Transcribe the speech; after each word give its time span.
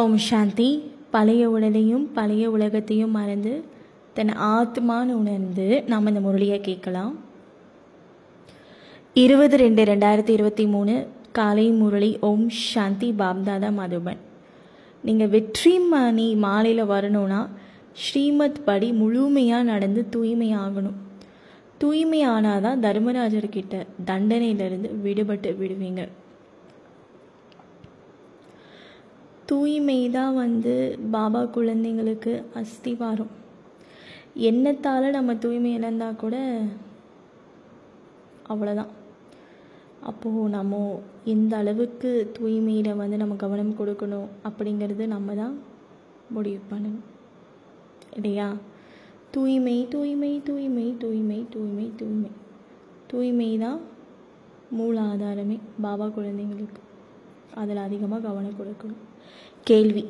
ஓம் 0.00 0.16
சாந்தி. 0.16 0.66
பழைய 1.14 1.42
உடலையும் 1.50 2.02
பழைய 2.16 2.44
உலகத்தையும் 2.50 3.14
மறந்து 3.18 3.52
தன் 4.16 4.32
ஆத்மான்னு 4.48 5.14
உணர்ந்து 5.20 5.66
நாம் 5.90 6.06
இந்த 6.06 6.20
முரளியை 6.26 6.58
கேட்கலாம். 6.60 7.14
இருபது 9.14 9.56
ரெண்டு 9.56 9.84
ரெண்டாயிரத்தி 9.84 10.28
இருபத்தி 10.28 10.66
மூணு 10.66 10.94
காலை 11.38 11.66
முரளி 11.80 12.10
ஓம் 12.30 12.46
சாந்தி 12.48 13.14
பாப்தாதா 13.18 13.70
மதுபன். 13.80 14.20
நீங்கள் 15.04 15.32
வெற்றி 15.36 15.74
மணி 15.78 16.28
மாலையில் 16.34 16.90
வரணும்னா 16.92 17.40
ஸ்ரீமத் 18.04 18.64
படி 18.64 18.90
முழுமையாக 18.92 19.68
நடந்து 19.72 20.06
தூய்மையாகணும். 20.16 20.98
தூய்மையானால் 21.84 22.64
தான் 22.68 22.82
தர்மராஜர்கிட்ட 22.82 23.86
தண்டனையிலிருந்து 24.06 24.90
விடுபட்டு 25.04 25.52
விடுவீங்க. 25.62 26.02
தூய்மை 29.48 30.10
தான் 30.10 30.34
வந்து 30.34 30.72
பாபா 31.10 31.40
குழந்தைங்களுக்கு 31.42 32.32
அஸ்திவாரம். 32.54 33.32
எண்ணத்தால் 34.48 35.06
நம்ம 35.10 35.36
தூய்மை 35.44 35.70
இழந்தால் 35.78 36.20
கூட 36.22 36.36
அவ்வளோதான் 38.48 38.92
அப்போது 40.00 40.48
நம்ம 40.48 41.00
எந்த 41.24 41.52
அளவுக்கு 41.56 42.10
தூய்மையில் 42.38 43.00
வந்து 43.00 43.16
நம்ம 43.16 43.34
கவனம் 43.34 43.72
கொடுக்கணும் 43.80 44.28
அப்படிங்கிறது 44.44 45.06
நம்ம 45.06 45.34
தான் 45.34 45.54
முடிவு 46.30 46.60
பண்ணணும். 46.70 47.06
இல்லையா? 48.14 48.48
தூய்மை 49.30 49.76
தூய்மை 49.90 50.32
தூய்மை 50.44 50.86
தூய்மை 50.98 51.40
தூய்மை 51.50 51.88
தூய்மை. 51.96 52.30
தூய்மை 53.06 53.50
தான் 53.58 53.80
மூல 54.70 55.00
ஆதாரமே 55.00 55.58
பாபா 55.80 56.06
குழந்தைங்களுக்கு. 56.06 56.82
அதில் 57.54 57.86
அதிகமாக 57.88 58.26
கவனம் 58.28 58.58
கொடுக்கணும். 58.60 59.04
கேள்வி. 59.64 60.04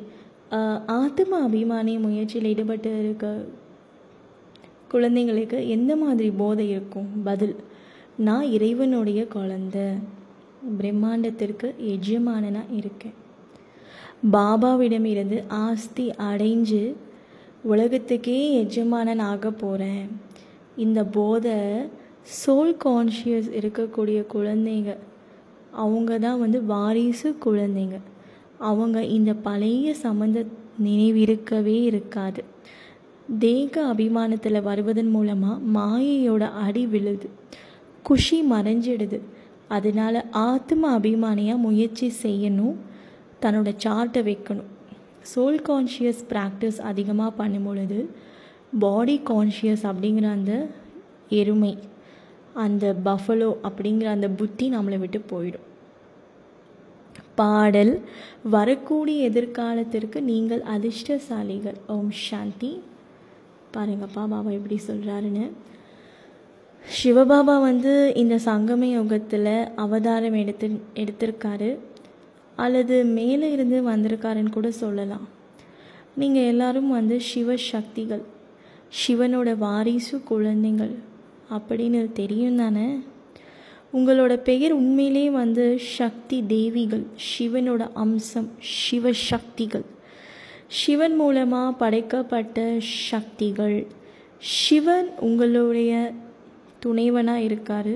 ஆத்ம 0.85 1.47
அபிமானி 1.47 1.93
முயற்சியில் 1.99 2.49
ஈடுபட்டு 2.51 2.91
இருக்க 2.99 3.45
குழந்தைங்களுக்கு 4.93 5.67
எந்த 5.67 5.95
மாதிரி 5.95 6.31
போதை 6.31 6.69
இருக்கும்? 6.69 7.09
பதில் 7.23 7.55
நான் 8.27 8.43
இறைவனுடைய 8.43 9.21
குழந்த. 9.35 9.77
பிரம்மாண்டத்திற்கு 10.79 11.67
எஜமானனாக 11.93 12.73
இருக்கேன். 12.79 13.17
பாபாவிடம் 14.31 15.05
இருந்து 15.05 15.43
ஆஸ்தி 15.47 16.05
அடைஞ்சு 16.29 16.81
உலகத்துக்கே 17.63 18.51
எஜமானன் 18.53 19.19
ஆக 19.19 19.51
போகிறேன் 19.51 20.07
இந்த 20.75 21.03
போதை 21.03 21.55
சோல் 22.39 22.75
கான்ஷியஸ் 22.85 23.49
இருக்கக்கூடிய 23.61 24.19
குழந்தைங்க 24.33 24.97
அவங்க 25.71 26.19
தான் 26.19 26.39
வந்து 26.39 26.63
வாரிசு 26.63 27.35
குழந்தைங்க. 27.45 27.97
அவங்க 28.59 29.03
இந்த 29.03 29.33
பழைய 29.33 29.95
சம்மந்த 30.03 30.45
நினைவிருக்கவே 30.83 31.77
இருக்காது. 31.81 32.43
தேக 33.39 33.93
அபிமானத்தில் 33.93 34.61
வருவதன் 34.61 35.09
மூலமாக 35.09 35.61
மாயையோட 35.79 36.51
அடி 36.65 36.85
விழுது. 36.85 37.29
குஷி 38.03 38.39
மறைஞ்சிடுது. 38.51 39.19
அதனால் 39.67 40.29
ஆத்ம 40.31 40.99
அபிமானியாக 40.99 41.57
முயற்சி 41.57 42.13
செய்யணும். 42.23 42.75
தன்னோட 43.41 43.69
சார்ட்டை 43.83 44.21
வைக்கணும். 44.29 44.69
சோல் 45.35 45.59
கான்ஷியஸ் 45.69 46.21
ப்ராக்டிஸ் 46.29 46.79
அதிகமாக 46.81 47.31
பண்ணும் 47.31 47.63
பொழுது 47.63 48.09
பாடி 48.79 49.21
கான்ஷியஸ் 49.29 49.83
அப்படிங்கிற 49.83 50.27
அந்த 50.29 50.67
எருமை 51.29 51.77
அந்த 52.53 52.95
பஃபலோ 53.05 53.49
அப்படிங்கிற 53.63 54.03
அந்த 54.03 54.29
புத்தி 54.29 54.71
நம்மளை 54.71 54.97
விட்டு 54.99 55.21
போயிடும். 55.31 55.68
பாடல் 57.39 57.93
வரக்கூடிய 58.55 59.29
எதிர்காலத்திற்கு 59.29 60.19
நீங்கள் 60.31 60.63
அதிர்ஷ்டசாலிகள். 60.75 61.79
ஓம் 61.95 62.13
சாந்தி. 62.27 62.71
பாருங்கப்பா 63.75 64.21
பாபா 64.33 64.51
எப்படி 64.57 64.77
சொல்கிறாருன்னு 64.87 65.47
சிவபாபா 66.83 67.55
வந்து 67.67 67.93
இந்த 68.21 68.35
சங்கம 68.45 68.83
யோகத்தில் 68.97 69.53
அவதாரம் 69.83 70.37
எடுத்து 70.41 70.67
எடுத்திருக்காரு. 71.01 71.69
அல்லது 72.63 72.95
மேலே 73.17 73.47
இருந்து 73.55 73.77
வந்திருக்காருன்னு 73.89 74.55
கூட 74.55 74.69
சொல்லலாம். 74.83 75.27
நீங்கள் 76.21 76.49
எல்லாரும் 76.53 76.89
வந்து 76.97 77.15
சிவ 77.29 77.57
சக்திகள் 77.71 78.23
சிவனோட 79.01 79.49
வாரிசு 79.65 80.15
குழந்தைங்கள் 80.31 80.93
அப்படின்னு 81.55 82.01
தெரியும் 82.19 82.59
தானே 82.61 82.87
உங்களோட 83.93 84.35
பெயர் 84.35 84.71
உண்மையிலேயே 84.71 85.29
வந்து 85.29 85.79
சக்தி 85.79 86.43
தேவிகள் 86.47 87.05
சிவனோட 87.37 87.89
அம்சம் 87.93 88.51
சிவசக்திகள். 88.75 89.85
சிவன் 90.67 91.15
மூலமாக 91.15 91.71
படைக்கப்பட்ட 91.71 92.77
சக்திகள். 93.09 93.87
சிவன் 94.37 95.09
உங்களுடைய 95.19 96.11
துணைவனாக 96.85 97.43
இருக்கார். 97.43 97.93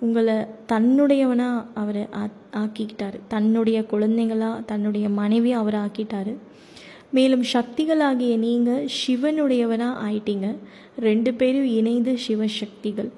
உங்களை 0.00 0.34
தன்னுடையவனாக 0.68 1.64
அவரை 1.74 2.06
ஆக்கிக்கிட்டார். 2.52 3.18
தன்னுடைய 3.28 3.84
குழந்தைங்களாக 3.90 4.64
தன்னுடைய 4.64 5.08
மனைவி 5.08 5.52
அவர் 5.52 5.74
ஆக்கிட்டார். 5.74 6.36
மேலும் 7.10 7.44
சக்திகளாகிய 7.52 8.36
நீங்கள் 8.36 8.88
சிவனுடையவனாக 9.06 9.94
ஆயிட்டீங்க. 10.08 10.56
ரெண்டு 10.98 11.34
பேரும் 11.34 11.66
இணைந்து 11.66 12.18
சிவசக்திகள். 12.28 13.10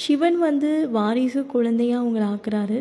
சிவன் 0.00 0.38
வந்து 0.38 0.70
வாரிசு 0.96 1.40
குழந்தையாக 1.46 2.04
உங்களை 2.06 2.26
ஆக்குறாரு. 2.28 2.78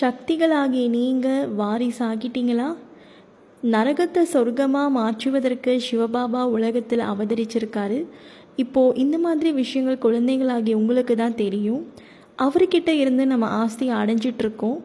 சக்திகளாகிய 0.00 0.88
நீங்கள் 0.88 1.48
வாரிசு 1.60 2.02
ஆக்கிட்டீங்களா? 2.06 2.68
நரகத்தை 3.74 4.22
சொர்க்கமாக 4.32 4.94
மாற்றுவதற்கு 4.98 5.72
சிவபாபா 5.88 6.42
உலகத்தில் 6.56 7.02
அவதரிச்சிருக்காரு. 7.12 7.98
இப்போது 8.56 8.98
இந்த 9.04 9.18
மாதிரி 9.18 9.52
விஷயங்கள் 9.52 10.04
குழந்தைகளாகிய 10.06 10.76
உங்களுக்கு 10.76 11.14
தான் 11.16 11.34
தெரியும். 11.34 11.82
அவர்கிட்ட 12.38 12.90
இருந்து 13.02 13.26
நம்ம 13.26 13.48
ஆஸ்தியை 13.62 13.94
அடைஞ்சிட்ருக்கோம். 14.02 14.78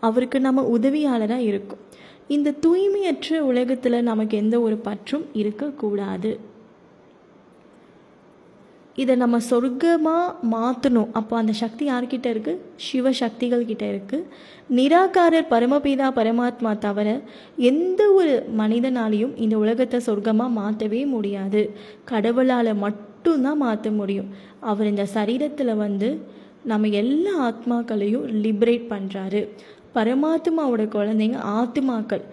அவருக்கு 0.00 0.40
நம்ம 0.40 0.62
உதவியாளராக 0.76 1.48
இருக்கும். 1.50 1.82
இந்த 2.36 2.54
தூய்மையற்ற 2.66 3.38
உலகத்தில் 3.50 4.06
நமக்கு 4.10 4.36
எந்த 4.36 4.56
ஒரு 4.60 4.76
பற்றும் 4.88 5.26
இருக்கக்கூடாது. 5.32 6.30
இதை 9.02 9.14
நம்ம 9.22 9.36
சொர்க்கமாக 9.48 10.46
மாற்றணும் 10.52 11.10
அப்போ 11.18 11.34
அந்த 11.40 11.52
சக்தி 11.60 11.84
யார்கிட்ட 11.88 12.28
இருக்குது 12.34 12.62
சிவ 12.86 13.12
சக்திகள் 13.20 13.68
கிட்ட 13.70 13.84
இருக்குது 13.92 14.26
நிராகாரர் 14.78 15.50
பரமபிதா 15.52 16.08
பரமாத்மா 16.18 16.72
தவிர 16.86 17.08
எந்த 17.70 18.00
ஒரு 18.18 18.32
மனிதனாலையும் 18.60 19.36
இந்த 19.44 19.54
உலகத்தை 19.64 20.00
சொர்க்கமாக 20.08 20.56
மாற்றவே 20.60 21.02
முடியாது. 21.14 21.62
கடவுளால் 22.12 22.72
மட்டும்தான் 22.84 23.62
மாற்ற 23.64 23.90
முடியும். 24.00 24.28
அவர் 24.70 24.90
இந்த 24.92 25.06
சரீரத்தில் 25.16 25.80
வந்து 25.84 26.10
நம்ம 26.72 26.88
எல்லா 27.02 27.34
ஆத்மாக்களையும் 27.48 28.26
லிபரேட் 28.44 28.90
பண்ணுறாரு 28.94 29.42
பரமாத்மாவோட 29.96 30.82
குழந்தைங்க 30.96 31.38
ஆத்மாக்கள். 31.60 32.24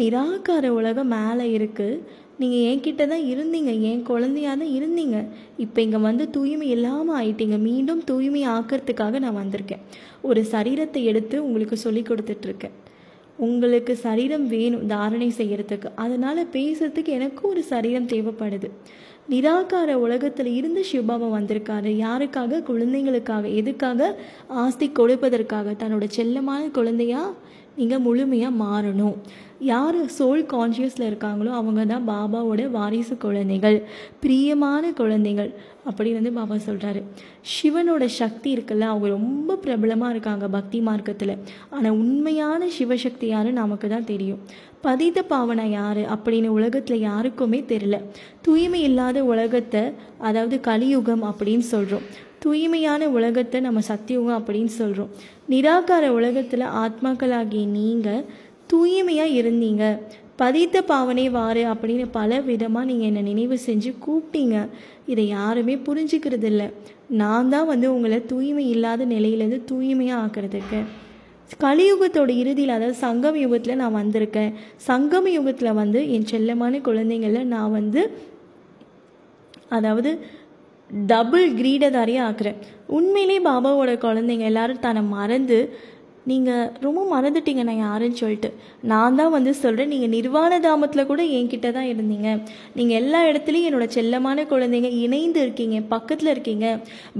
நிராகார 0.00 0.64
உலகம் 0.78 1.12
மேலே 1.16 1.44
இருக்குது 1.58 2.02
நீங்கள் 2.40 2.64
என்கிட்ட 2.70 3.02
தான் 3.10 3.26
இருந்தீங்க 3.32 3.72
என் 3.90 4.02
குழந்தையாக 4.02 4.56
தான் 4.60 4.72
இருந்தீங்க. 4.78 5.18
இப்போ 5.64 5.78
இங்கே 5.82 6.00
வந்து 6.06 6.24
தூய்மை 6.30 6.68
இல்லாமல் 6.76 7.16
ஆயிட்டீங்க. 7.20 7.58
மீண்டும் 7.68 8.02
தூய்மை 8.10 8.42
ஆக்கிறதுக்காக 8.56 9.18
நான் 9.18 9.40
வந்திருக்கேன். 9.42 9.84
ஒரு 10.28 10.40
சரீரத்தை 10.54 11.02
எடுத்து 11.12 11.36
உங்களுக்கு 11.46 11.76
சொல்லி 11.76 12.02
கொடுத்துட்ருக்கேன். 12.02 12.74
உங்களுக்கு 13.44 13.92
சரீரம் 14.06 14.46
வேணும் 14.46 14.86
தாரணை 14.86 15.28
செய்கிறதுக்கு 15.38 15.88
அதனால் 15.94 16.50
பேசுறதுக்கு 16.56 17.10
எனக்கும் 17.18 17.50
ஒரு 17.50 17.62
சரீரம் 17.72 18.10
தேவைப்படுது. 18.12 18.68
நிராகார 19.32 19.90
உலகத்தில் 20.06 20.50
இருந்து 20.54 20.80
சிவபாபா 20.90 21.28
வந்திருக்காரு. 21.38 21.90
யாருக்காக? 22.06 22.60
குழந்தைங்களுக்காக. 22.70 23.44
எதுக்காக? 23.60 24.10
ஆஸ்தி 24.62 24.86
கொடுப்பதற்காக. 24.98 25.76
தன்னோட 25.82 26.06
செல்லமான 26.16 26.70
குழந்தையாக 26.70 27.36
நீங்கள் 27.76 28.04
முழுமையாக 28.06 28.58
மாறணும். 28.64 29.16
யார் 29.58 29.98
சோல் 30.18 30.42
கான்ஷியஸில் 30.52 31.08
இருக்காங்களோ 31.10 31.50
அவங்க 31.60 31.82
தான் 31.84 32.08
பாபாவோட 32.08 32.70
வாரிசு 32.70 33.16
குழந்தைகள். 33.16 33.78
பிரியமான 34.20 34.92
குழந்தைகள். 34.92 35.50
அப்படின்னு 35.88 36.20
வந்து 36.20 36.32
பாபா 36.38 36.56
சொல்கிறாரு 36.66 37.00
சிவனோட 37.54 38.04
சக்தி 38.20 38.48
இருக்குல்ல 38.56 38.88
அவங்க 38.92 39.08
ரொம்ப 39.16 39.56
பிரபலமாக 39.64 40.12
இருக்காங்க 40.14 40.46
பக்தி 40.56 40.78
மார்க்கத்தில். 40.88 41.34
ஆனால் 41.74 41.96
உண்மையான 42.02 42.68
சிவசக்தி 42.78 43.28
யாருன்னு 43.32 43.62
நமக்கு 43.62 43.88
தான் 43.94 44.08
தெரியும். 44.12 44.40
பதித 44.86 45.18
பாவனை 45.32 45.66
யார் 45.70 46.02
அப்படின்னு 46.14 46.48
உலகத்தில் 46.58 47.04
யாருக்குமே 47.10 47.60
தெரியல. 47.72 47.98
தூய்மை 48.46 48.80
இல்லாத 48.88 49.18
உலகத்தை 49.32 49.82
அதாவது 50.28 50.58
கலியுகம் 50.70 51.24
அப்படின்னு 51.30 51.66
சொல்கிறோம் 51.74 52.06
தூய்மையான 52.44 53.02
உலகத்தை 53.18 53.58
நம்ம 53.66 53.80
சத்தியுகம் 53.90 54.38
அப்படின்னு 54.38 54.72
சொல்கிறோம் 54.80 55.12
நிராகார 55.52 56.04
உலகத்தில் 56.18 56.66
ஆத்மாக்களாகிய 56.82 57.64
நீங்கள் 57.78 58.26
தூய்மையாக 58.72 59.36
இருந்தீங்க. 59.40 59.84
பதித்த 60.40 60.76
பாவனை 60.90 61.24
வாரு 61.36 61.62
அப்படின்னு 61.72 62.06
பல 62.18 62.40
விதமாக 62.48 62.88
நீங்கள் 62.88 63.08
என்னை 63.10 63.22
நினைவு 63.30 63.56
செஞ்சு 63.66 63.90
கூப்பிட்டீங்க. 64.06 64.56
இதை 65.12 65.24
யாருமே 65.36 65.74
புரிஞ்சுக்கிறது 65.86 66.48
இல்லை 66.52 66.68
நான் 67.22 67.50
தான் 67.54 67.70
வந்து 67.72 67.86
உங்களை 67.94 68.18
தூய்மை 68.32 68.64
இல்லாத 68.74 69.06
நிலையிலேருந்து 69.14 69.60
தூய்மையாக 69.70 70.22
ஆக்கிறதுக்கு. 70.24 70.80
கலியுகத்தோட 71.64 72.30
இறுதியில் 72.42 72.76
அதாவது 72.76 72.96
சங்கம் 73.06 73.38
யுகத்தில் 73.44 73.80
நான் 73.82 73.98
வந்திருக்கேன். 74.00 74.52
சங்கம 74.88 75.30
யுகத்தில் 75.38 75.78
வந்து 75.80 76.00
என் 76.14 76.30
செல்லமான 76.32 76.80
குழந்தைங்கள 76.88 77.42
நான் 77.54 77.74
வந்து 77.78 78.02
அதாவது 79.76 80.10
டபுள் 81.10 81.46
கிரீடதாரியாக 81.58 82.28
ஆக்குறேன். 82.28 82.58
உண்மையிலே 82.96 83.36
பாபாவோட 83.48 83.92
குழந்தைங்க 84.06 84.46
எல்லாரும் 84.50 84.82
தன்னை 84.86 85.02
மறந்து 85.16 85.58
நீங்கள் 86.30 86.68
ரொம்ப 86.84 87.00
மறந்துட்டீங்க 87.12 87.62
நான் 87.68 87.80
யாருன்னு 87.86 88.20
சொல்லிட்டு. 88.20 88.50
நான் 88.90 89.16
தான் 89.18 89.32
வந்து 89.34 89.52
சொல்கிறேன் 89.62 89.90
நீங்கள் 89.94 90.12
நிர்வாண 90.14 90.58
தாமத்தில் 90.66 91.08
கூட 91.10 91.22
என்கிட்ட 91.38 91.68
தான் 91.76 91.88
இருந்தீங்க. 91.90 92.28
நீங்கள் 92.78 92.98
எல்லா 93.00 93.20
இடத்துலையும் 93.30 93.68
என்னோட 93.70 93.86
செல்லமான 93.96 94.46
குழந்தைங்க 94.52 94.90
இணைந்து 95.04 95.40
இருக்கீங்க 95.44 95.78
பக்கத்தில் 95.94 96.32
இருக்கீங்க. 96.34 96.68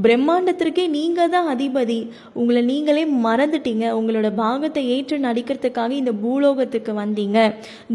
பிரம்மாண்டத்திற்கே 0.04 0.86
நீங்கள் 0.96 1.32
தான் 1.34 1.50
அதிபதி. 1.54 1.98
உங்களை 2.40 2.62
நீங்களே 2.70 3.04
மறந்துட்டீங்க. 3.26 3.84
உங்களோட 3.98 4.30
பாகத்தை 4.42 4.84
ஏற்று 4.94 5.18
நடிக்கிறதுக்காக 5.26 5.94
இந்த 6.00 6.14
பூலோகத்துக்கு 6.24 6.94
வந்தீங்க. 7.02 7.38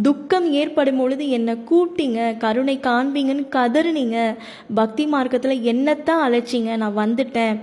துக்கம் 0.09 0.47
ஏற்படும் 0.61 1.01
பொழுது 1.03 1.25
என்னை 1.39 1.55
கூட்டிங்க 1.71 2.29
கருணை 2.45 2.77
காண்பீங்கன்னு 2.89 3.47
கதறுனீங்க. 3.57 4.19
பக்தி 4.81 5.05
மார்க்கத்தில் 5.15 5.65
என்னத்தான் 5.73 6.23
அழைச்சிங்க 6.27 6.77
நான் 6.83 6.97
வந்துட்டேன். 7.03 7.53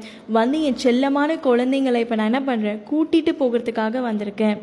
வந்து 0.40 0.56
என் 0.68 0.82
செல்லமான 0.86 1.40
குழந்தைங்களை 1.48 2.00
இப்போ 2.06 2.18
நான் 2.18 2.32
என்ன 2.32 2.42
பண்ணுறேன் 2.50 2.82
கூட்டிகிட்டு 2.92 3.34
போகிறதுக்காக 3.38 4.00
வந்திருக்கேன். 4.00 4.58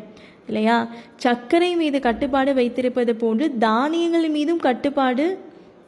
இல்லையா? 0.46 0.88
சர்க்கரை 1.16 1.76
மீது 1.76 2.00
கட்டுப்பாடு 2.00 2.54
வைத்திருப்பது 2.54 3.16
போன்று 3.16 3.58
தானியங்கள் 3.58 4.28
மீதும் 4.28 4.58
கட்டுப்பாடு 4.58 5.38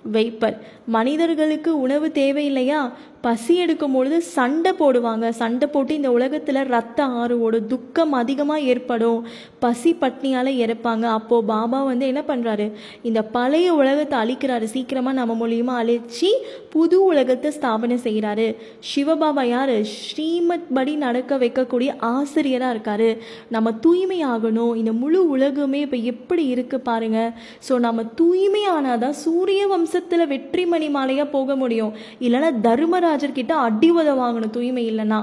வைப்பர். 0.02 0.64
மனிதர்களுக்கு 0.94 1.70
உணவு 1.84 2.08
தேவையில்லையா? 2.20 2.80
பசி 3.26 3.54
எடுக்கும் 3.62 3.94
பொழுது 3.96 4.18
சண்டை 4.34 4.72
போடுவாங்க. 4.80 5.26
சண்டை 5.38 5.66
போட்டு 5.68 5.92
இந்த 5.94 6.10
உலகத்தில் 6.16 6.60
ரத்த 6.74 7.04
ஆறு 7.20 7.34
ஓடும் 7.44 7.66
துக்கம் 7.72 8.12
அதிகமாக 8.12 8.66
ஏற்படும். 8.72 9.20
பசி 9.64 9.90
பட்னியால் 10.02 10.50
இறப்பாங்க. 10.64 11.04
அப்போது 11.18 11.46
பாபா 11.46 11.78
வந்து 11.88 12.04
என்ன 12.12 12.22
பண்ணுறாரு 12.28 12.66
இந்த 13.08 13.20
பழைய 13.36 13.68
உலகத்தை 13.80 14.16
அழிக்கிறாரு. 14.22 14.66
சீக்கிரமாக 14.74 15.18
நம்ம 15.20 15.34
மூலியமாக 15.40 15.80
அழிச்சு 15.82 16.30
புது 16.74 16.98
உலகத்தை 17.10 17.50
ஸ்தாபனை 17.56 17.96
செய்கிறாரு 18.06 18.46
சிவபாபா 18.90 19.44
யார்? 19.54 19.74
ஸ்ரீமத் 20.04 20.70
படி 20.78 20.94
நடக்க 21.06 21.38
வைக்கக்கூடிய 21.44 21.90
ஆசிரியராக 22.12 22.74
இருக்கார். 22.76 23.08
நம்ம 23.56 23.72
தூய்மை 23.86 24.20
ஆகணும். 24.34 24.74
இந்த 24.82 24.94
முழு 25.02 25.22
உலகமே 25.34 25.82
இப்போ 25.88 26.00
எப்படி 26.12 26.46
இருக்குது 26.54 26.86
பாருங்கள் 26.90 27.32
ஸோ 27.68 27.74
நம்ம 27.88 28.06
தூய்மையானாதான் 28.22 29.18
சூரிய 29.24 29.64
வம்சத்தில் 29.74 30.30
வெற்றி 30.34 30.64
வெற்றிமணி 30.76 30.88
மாலையாக 30.96 31.32
போக 31.36 31.56
முடியும். 31.62 31.92
இல்லைன்னா 32.26 32.48
தர்மராஜர் 32.66 33.38
கிட்ட 33.38 33.52
அடி 33.66 33.88
உத 33.98 34.10
வாங்கணும். 34.22 34.52
தூய்மை 34.56 34.82
இல்லைன்னா. 34.90 35.18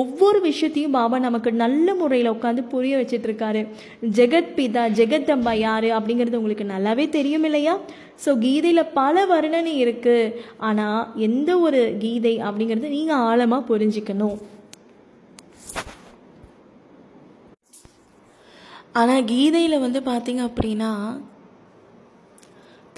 ஒவ்வொரு 0.00 0.38
விஷயத்தையும் 0.46 0.96
பாபா 0.98 1.16
நமக்கு 1.26 1.50
நல்ல 1.64 1.94
முறையில் 2.00 2.32
உட்காந்து 2.34 2.62
புரிய 2.72 2.94
வச்சிட்டு 3.00 3.28
இருக்காரு. 3.28 3.60
ஜெகத் 4.18 4.52
பிதா 4.58 4.84
ஜெகத்தம்பா 5.00 5.52
யாரு 5.66 5.90
அப்படிங்கிறது 5.98 6.40
உங்களுக்கு 6.40 6.66
நல்லாவே 6.74 7.06
தெரியும் 7.18 7.46
இல்லையா? 7.50 7.74
ஸோ 8.24 8.32
கீதையில் 8.44 8.92
பல 8.98 9.26
வர்ணனை 9.32 9.74
இருக்கு. 9.84 10.16
ஆனால் 10.68 11.00
எந்த 11.28 11.50
ஒரு 11.66 11.80
கீதை 12.04 12.34
அப்படிங்கிறது 12.48 12.96
நீங்கள் 12.98 13.24
ஆழமாக 13.28 13.68
புரிஞ்சுக்கணும். 13.70 14.36
ஆனால் 19.00 19.26
கீதையில் 19.30 19.82
வந்து 19.86 20.00
பார்த்தீங்க 20.10 20.42
அப்படின்னா 20.50 20.92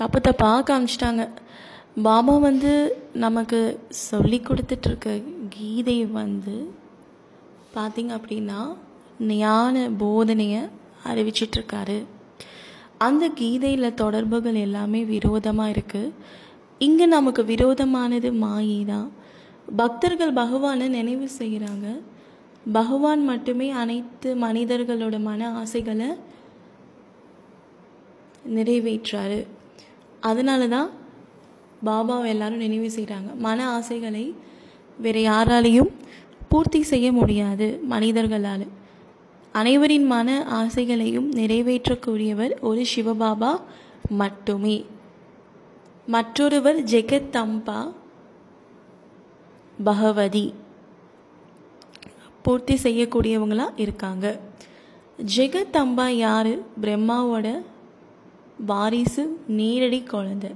தப்பு 0.01 0.19
தப்பாக 0.27 0.59
காமிச்சிட்டாங்க. 0.67 1.23
பாபா 2.07 2.35
வந்து 2.47 2.73
நமக்கு 3.25 3.59
சொல்லி 4.09 4.39
கொடுத்துட்ருக்க 4.41 5.15
கீதை 5.55 5.97
வந்து 6.19 6.57
பார்த்திங்க 7.75 8.13
அப்படின்னா 8.19 8.59
ஞான 9.31 9.75
போதனையை 10.03 10.61
அறிவிச்சிட்ருக்காரு. 11.11 11.97
அந்த 13.07 13.25
கீதையில் 13.41 13.97
தொடர்புகள் 14.03 14.59
எல்லாமே 14.67 15.01
விரோதமாக 15.15 15.73
இருக்குது 15.75 16.13
இங்கே 16.87 17.07
நமக்கு 17.17 17.45
விரோதமானது 17.53 18.31
மாயை 18.45 18.81
தான். 18.93 19.09
பக்தர்கள் 19.81 20.39
பகவானை 20.43 20.89
நினைவு 20.99 21.27
செய்கிறாங்க 21.41 21.89
பகவான் 22.79 23.23
மட்டுமே 23.33 23.69
அனைத்து 23.83 24.31
மனிதர்களோட 24.47 25.17
மன 25.29 25.51
ஆசைகளை 25.63 26.09
நிறைவேற்றாரு. 28.57 29.41
அதனால 30.31 30.63
தான் 30.77 30.89
பாபாவை 31.85 32.27
எல்லாரும் 32.27 32.59
நினைவு 32.59 32.89
செய்கிறாங்க 32.97 33.35
மன 33.35 33.69
ஆசைகளை 33.69 34.35
வேறு 34.99 35.21
யாராலையும் 35.21 35.91
பூர்த்தி 36.49 36.83
செய்ய 36.83 37.13
முடியாது 37.13 37.81
மனிதர்களால். 37.91 38.67
அனைவரின் 39.53 40.07
மன 40.07 40.47
ஆசைகளையும் 40.51 41.29
நிறைவேற்றக்கூடியவர் 41.35 42.61
ஒரு 42.61 42.87
சிவபாபா 42.95 43.61
மட்டுமே. 44.09 44.85
மற்றொருவர் 46.07 46.85
ஜெகத்தம்பா 46.85 47.93
பகவதி. 49.85 50.55
பூர்த்தி 52.43 52.75
செய்யக்கூடியவங்களா 52.75 53.67
இருக்காங்க. 53.77 54.39
ஜெகத்தம்பா 55.37 56.09
யார்? 56.09 56.53
பிரம்மாவோட 56.83 57.63
வாரிசு 58.67 59.41
நேரடி 59.47 60.03
குழந்தை. 60.03 60.51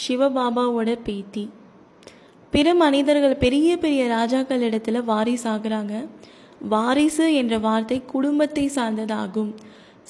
சிவபாபாவோட 0.00 0.98
பேத்தி. 1.04 1.50
பிற 2.50 2.74
மனிதர்கள் 2.74 3.36
பெரிய 3.36 3.76
பெரிய 3.76 4.06
ராஜாக்கள் 4.08 4.70
இடத்துல 4.70 5.04
வாரிசு 5.04 5.50
ஆகுறாங்க. 5.50 6.08
வாரிசு 6.68 7.34
என்ற 7.34 7.58
வார்த்தை 7.58 8.02
குடும்பத்தை 8.04 8.70
சார்ந்ததாகும். 8.74 9.54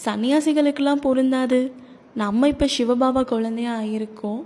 சன்னியாசிகளுக்கெல்லாம் 0.05 1.05
பொருந்தாது. 1.07 1.73
நம்ம 2.15 2.49
இப்போ 2.49 2.67
சிவபாபா 2.79 3.23
குழந்தையா 3.27 3.79
ஆகியிருக்கோம் 3.79 4.43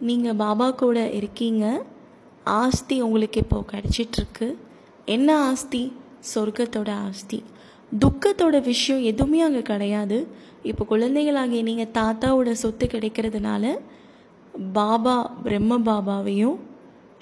நீங்கள் 0.00 0.34
பாபா 0.34 0.70
கூட 0.70 1.10
இருக்கீங்க. 1.10 1.82
ஆஸ்தி 2.44 3.00
உங்களுக்கு 3.00 3.40
இப்போ 3.40 3.64
கிடச்சிட்ருக்கு. 3.72 4.54
என்ன 5.04 5.38
ஆஸ்தி? 5.38 5.92
சொர்க்கத்தோட 6.34 6.90
ஆஸ்தி. 7.06 7.42
துக்கத்தோட 7.92 8.62
விஷயம் 8.62 9.02
எதுவுமே 9.02 9.40
அங்கே 9.40 9.62
கிடையாது. 9.62 10.28
இப்போ 10.62 10.84
குழந்தைகளாகிய 10.84 11.62
நீங்கள் 11.62 11.92
தாத்தாவோட 11.94 12.50
சொத்து 12.50 12.86
கிடைக்கிறதுனால 12.86 13.78
பாபா 14.78 15.16
பிரம்ம 15.44 15.78
பாபாவையும் 15.78 16.58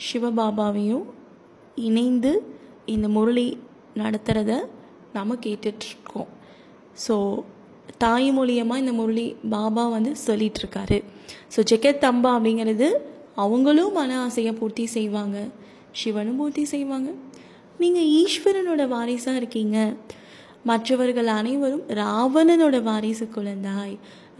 சிவபாபாவையும் 0.06 1.04
இணைந்து 1.74 2.32
இந்த 2.94 3.08
முரளி 3.08 3.46
நடத்துகிறத 3.96 4.52
நம்ம 5.12 5.34
கேட்டுட்ருக்கோம். 5.34 6.30
ஸோ 7.06 7.16
தாய் 7.98 8.28
மூலியமாக 8.38 8.82
இந்த 8.82 8.92
முரளி 8.92 9.26
பாபா 9.50 9.88
வந்து 9.88 10.12
சொல்லிகிட்ருக்காரு 10.26 10.98
ஸோ 11.54 11.60
ஜெகத் 11.70 12.06
அம்பா 12.10 12.30
அப்படிங்கிறது 12.36 12.88
அவங்களும் 13.44 13.92
மன 13.92 14.18
ஆசையை 14.20 14.52
பூர்த்தி 14.52 14.86
செய்வாங்க. 14.86 15.38
சிவனும் 15.90 16.36
பூர்த்தி 16.36 16.64
செய்வாங்க. 16.64 17.10
நீங்கள் 17.82 18.10
ஈஸ்வரனோட 18.20 18.82
வாரிசாக 18.88 19.36
இருக்கீங்க. 19.36 19.78
மற்றவர்கள் 20.70 21.26
அனைவரும் 21.26 21.84
ராவணனோட 22.00 22.82
வாரிசு 22.82 23.28
குழந்தாய் 23.36 23.94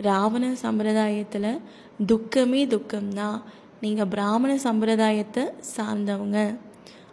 ராவண 0.09 0.45
சம்பிரதாயத்தில் 0.65 1.61
துக்கமே 2.07 2.67
துக்கம்தான் 2.67 3.43
நீங்கள் 3.81 4.07
பிராமண 4.07 4.59
சம்பிரதாயத்தை 4.65 5.45
சார்ந்தவங்க. 5.77 6.57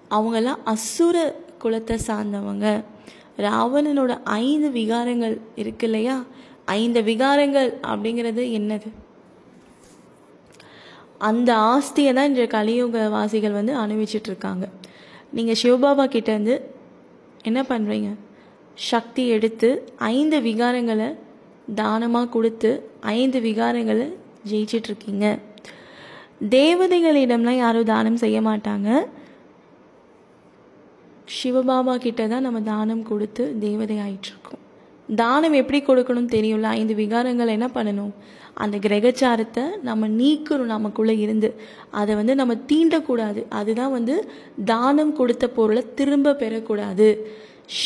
அவங்கெல்லாம் 0.09 0.63
அசுர 0.63 1.35
குலத்தை 1.63 1.99
சார்ந்தவங்க. 2.07 2.83
ராவணனோட 3.37 4.23
ஐந்து 4.23 4.69
விகாரங்கள் 4.69 5.41
இருக்கு 5.55 5.85
இல்லையா? 5.85 6.23
ஐந்து 6.65 7.01
விகாரங்கள் 7.01 7.79
அப்படிங்கிறது 7.81 8.43
என்னது? 8.59 8.89
அந்த 11.17 11.55
ஆஸ்தியை 11.55 12.13
தான் 12.13 12.25
இன்றைய 12.25 12.47
கலியுக 12.47 13.09
வாசிகள் 13.09 13.51
வந்து 13.51 13.75
அனுபவிச்சுட்டு 13.77 14.25
இருக்காங்க 14.25 14.69
நீங்கள் 15.31 15.55
சிவபாபா 15.63 16.05
கிட்டேருந்து 16.05 16.61
என்ன 17.43 17.61
பண்ணுறீங்க 17.61 18.15
சக்தி 18.73 19.27
எடுத்து 19.27 19.87
ஐந்து 19.97 20.39
விகாரங்களை 20.39 21.15
தானமாக 21.75 22.29
கொடுத்து 22.29 22.91
ஐந்து 23.01 23.39
விகாரங்களை 23.39 24.17
ஜெயிச்சிட்ருக்கீங்க. 24.47 25.39
தேவதைகளிடம்லாம் 26.49 27.57
யாரும் 27.57 27.83
தானம் 27.83 28.17
செய்ய 28.17 28.41
மாட்டாங்க. 28.41 29.05
சிவபாபா 31.43 31.97
கிட்ட 31.97 32.27
தான் 32.27 32.41
நம்ம 32.41 32.61
தானம் 32.61 33.03
கொடுத்து 33.03 33.59
தேவதை 33.59 33.97
ஆயிட்டுருக்கோம் 33.97 34.63
தானம் 35.15 35.53
எப்படி 35.53 35.79
கொடுக்கணும் 35.81 36.33
தெரியும்ல? 36.35 36.61
ஐந்து 36.61 36.93
விகாரங்கள் 36.93 37.47
என்ன 37.47 37.67
பண்ணணும்? 37.67 38.11
அந்த 38.53 38.77
கிரகச்சாரத்தை 38.77 39.63
நம்ம 39.81 40.07
நீக்கணும் 40.07 40.71
நமக்குள்ளே 40.75 41.17
இருந்து. 41.17 41.59
அதை 41.91 42.15
வந்து 42.15 42.35
நம்ம 42.35 42.53
தீண்டக்கூடாது. 42.53 43.45
அதுதான் 43.49 43.91
வந்து 43.91 44.31
தானம் 44.65 45.13
கொடுத்த 45.13 45.47
பொருளை 45.49 45.83
திரும்ப 45.95 46.31
பெறக்கூடாது. 46.31 47.17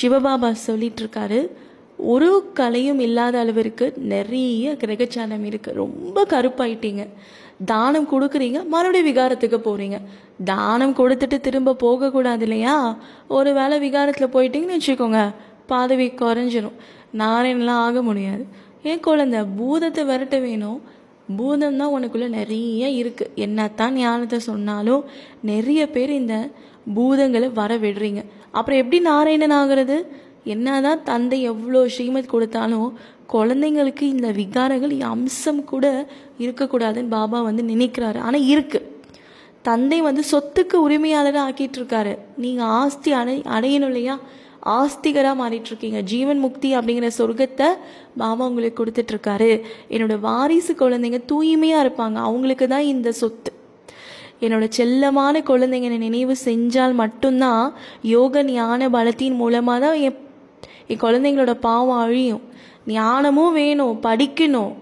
சிவபாபா 0.01 0.51
சொல்லிட்டு 0.51 1.03
இருக்காரு 1.03 1.49
ஒரு 1.97 2.29
கலையும் 2.53 2.99
இல்லாத 2.99 3.35
அளவிற்கு 3.39 3.85
நிறைய 4.13 4.73
கிரகச்சானம் 4.81 5.45
இருக்குது 5.49 5.79
ரொம்ப 5.83 6.25
கருப்பாயிட்டீங்க. 6.33 7.03
தானம் 7.65 8.07
கொடுக்குறீங்க 8.11 8.59
மறுபடியும் 8.73 9.09
விகாரத்துக்கு 9.09 9.57
போகிறீங்க 9.67 9.97
தானம் 10.51 10.95
கொடுத்துட்டு 10.99 11.37
திரும்ப 11.47 11.75
போகக்கூடாது 11.85 12.43
இல்லையா? 12.47 12.75
ஒரு 13.27 13.53
வேளை 13.53 13.77
விகாரத்தில் 13.85 14.33
போயிட்டீங்கன்னு 14.35 14.77
வச்சுக்கோங்க 14.77 15.21
பாதவி 15.71 16.07
குறைஞ்சிரும். 16.21 16.77
நாராயணலாம் 17.21 17.83
ஆக 17.87 18.01
முடியாது. 18.01 18.43
ஏன் 18.89 18.99
குழந்தை 18.99 19.39
பூதத்தை 19.59 20.03
விரட்ட 20.09 20.37
வேணும். 20.39 20.81
பூதம் 21.37 21.77
தான் 21.81 21.93
உனக்குள்ளே 21.97 22.27
நிறைய 22.39 22.87
இருக்குது 23.01 23.31
என்னத்தான் 23.45 23.93
ஞானத்தை 23.99 24.39
சொன்னாலும் 24.39 25.03
நிறைய 25.51 25.81
பேர் 25.89 26.11
இந்த 26.21 26.35
பூதங்களை 26.95 27.47
வர 27.59 27.77
விடுறீங்க 27.77 28.21
அப்புறம் 28.51 28.79
எப்படி 28.81 28.97
நாராயணன் 29.01 29.55
ஆகிறது? 29.59 29.97
என்னதான் 30.43 31.03
தந்தை 31.03 31.41
எவ்வளோ 31.41 31.87
ஸ்ரீமத் 31.87 32.29
கொடுத்தாலும் 32.29 32.97
குழந்தைங்களுக்கு 33.33 34.01
இந்த 34.01 34.31
விகாரங்கள் 34.31 34.99
அம்சம் 34.99 35.63
கூட 35.63 36.05
இருக்கக்கூடாதுன்னு 36.39 37.07
பாபா 37.07 37.41
வந்து 37.41 37.63
நினைக்கிறாரு. 37.63 38.17
ஆனால் 38.17 38.45
இருக்கு. 38.45 38.91
தந்தை 39.61 40.01
வந்து 40.01 40.23
சொத்துக்கு 40.31 40.77
உரிமையாளராக 40.87 41.45
ஆக்கிட்டு 41.47 41.77
இருக்காரு 41.79 42.17
நீங்கள் 42.37 42.65
ஆஸ்தி 42.65 43.11
அடை 43.11 43.41
அடையணும் 43.49 43.91
இல்லையா? 43.93 44.19
ஆஸ்திகராக 44.65 45.39
மாறிட்டு 45.41 45.69
இருக்கீங்க 45.69 45.99
ஜீவன் 46.01 46.39
முக்தி 46.39 46.77
அப்படிங்கிற 46.77 47.09
சொர்க்கத்தை 47.17 47.67
பாபா 48.17 48.47
உங்களுக்கு 48.47 48.83
கொடுத்துட்ருக்காரு 48.83 49.63
என்னோட 49.89 50.19
வாரிசு 50.19 50.73
குழந்தைங்க 50.73 51.25
தூய்மையாக 51.25 51.89
இருப்பாங்க. 51.89 52.15
அவங்களுக்கு 52.15 52.67
தான் 52.67 52.81
இந்த 52.81 53.11
சொத்து. 53.11 53.51
என்னோட 54.41 54.67
செல்லமான 54.77 55.41
குழந்தைங்க 55.49 55.97
நினைவு 55.97 56.35
செஞ்சால் 56.45 56.93
மட்டும்தான் 56.93 57.73
யோக 58.01 58.43
ஞான 58.43 58.89
பலத்தின் 58.89 59.35
மூலமாக 59.35 59.79
தான் 59.85 59.99
என் 60.87 60.97
குழந்தைங்களோட 60.97 61.53
பாவம் 61.53 61.97
அழியும். 61.97 62.41
ஞானமும் 62.85 63.53
வேணும் 63.53 63.99
படிக்கணும். 64.03 64.73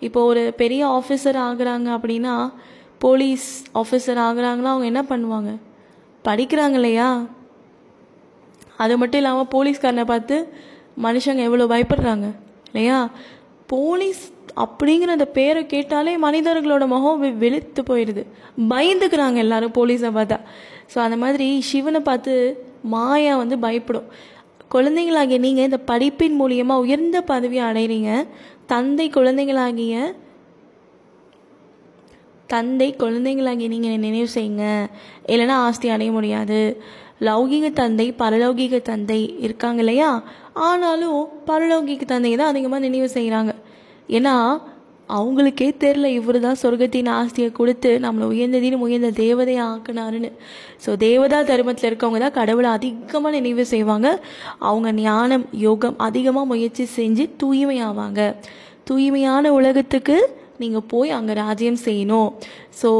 இப்போ 0.00 0.24
ஒரு 0.24 0.54
பெரிய 0.56 1.02
ஆஃபீஸர் 1.02 1.36
ஆகுறாங்க 1.36 1.98
அப்படின்னா 1.98 2.52
போலீஸ் 2.98 3.64
ஆஃபீஸர் 3.74 4.18
ஆகுறாங்களா 4.18 4.62
அவங்க 4.62 4.84
என்ன 4.84 5.02
பண்ணுவாங்க? 5.02 5.58
படிக்கிறாங்க 6.24 6.70
இல்லையா 6.70 7.24
அது 8.76 8.98
மட்டும் 8.98 9.20
இல்லாமல் 9.20 9.46
போலீஸ்காரனை 9.52 10.04
பார்த்து 10.04 10.52
மனுஷங்க 11.02 11.36
எவ்வளோ 11.36 11.64
பயப்படுறாங்க? 11.64 12.34
இல்லையா? 12.72 13.10
போலீஸ் 13.66 14.32
அப்படிங்கிற 14.56 15.00
அந்த 15.00 15.24
பேரை 15.24 15.66
கேட்டாலே 15.66 16.18
மனிதர்களோட 16.18 16.86
முகம் 16.86 17.20
வெ- 17.20 17.36
வெளுத்து 17.36 17.82
போயிடுது. 17.82 18.26
பயந்துக்கிறாங்க 18.68 19.34
எல்லாரும் 19.34 19.72
போலீஸை 19.72 20.10
பார்த்தா. 20.10 20.40
ஸோ 20.94 20.98
அந்த 20.98 21.16
மாதிரி 21.16 21.60
சிவனை 21.60 22.00
பார்த்து 22.00 22.64
மாயா 22.82 23.36
வந்து 23.36 23.58
பயப்படும். 23.58 24.04
குழந்தைங்களாகிய 24.74 25.38
நீங்கள் 25.46 25.68
இந்த 25.68 25.78
படிப்பின் 25.90 26.38
மூலியமாக 26.40 26.82
உயர்ந்த 26.84 27.18
பதவியை 27.22 27.64
அடைகிறீங்க 27.70 28.10
தந்தை 28.72 29.06
குழந்தைங்களாகிய 29.14 29.94
தந்தை 32.46 32.88
குழந்தைங்களாகி 32.98 33.64
நீங்கள் 33.72 34.02
நினைவு 34.06 34.28
செய்யுங்க. 34.34 34.66
இல்லைன்னா 35.32 35.56
ஆஸ்தி 35.66 35.88
அடைய 35.88 36.10
முடியாது. 36.12 36.60
லௌகிக 37.20 37.66
தந்தை 37.72 38.06
பரலௌகிக 38.18 38.82
தந்தை 38.82 39.18
இருக்காங்க 39.46 39.80
இல்லையா? 39.84 40.10
ஆனாலும் 40.68 41.18
பரலௌகிக 41.46 42.04
தந்தையை 42.12 42.36
தான் 42.38 42.52
அதிகமாக 42.52 42.84
நினைவு 42.86 43.08
செய்கிறாங்க 43.14 43.52
ஏன்னா 44.16 44.34
அவங்களுக்கே 45.16 45.68
தெரில 45.82 46.06
இவர் 46.18 46.38
தான் 46.46 46.58
சொர்க்கத்தின் 46.62 47.10
ஆஸ்தியை 47.18 47.50
கொடுத்து 47.58 47.90
நம்மளை 48.04 48.26
உயர்ந்ததின் 48.32 48.76
உயர்ந்த 48.86 49.10
தேவதையை 49.20 49.62
ஆக்குனாருன்னு. 49.72 50.30
ஸோ 50.84 50.90
தேவதா 51.04 51.38
தர்மத்தில் 51.50 51.88
இருக்கவங்க 51.90 52.20
தான் 52.24 52.36
கடவுளை 52.38 52.70
அதிகமாக 52.78 53.32
நினைவு 53.36 53.64
செய்வாங்க. 53.74 54.08
அவங்க 54.70 54.92
ஞானம் 55.00 55.46
யோகம் 55.66 55.98
அதிகமாக 56.08 56.50
முயற்சி 56.52 56.86
செஞ்சு 56.98 57.26
தூய்மையாவாங்க. 57.42 58.20
தூய்மையான 58.90 59.52
உலகத்துக்கு 59.58 60.18
நீங்கள் 60.62 60.88
போய் 60.92 61.16
அங்கே 61.18 61.34
ராஜ்யம் 61.44 61.82
செய்யணும். 61.86 62.30
ஸோ 62.82 62.90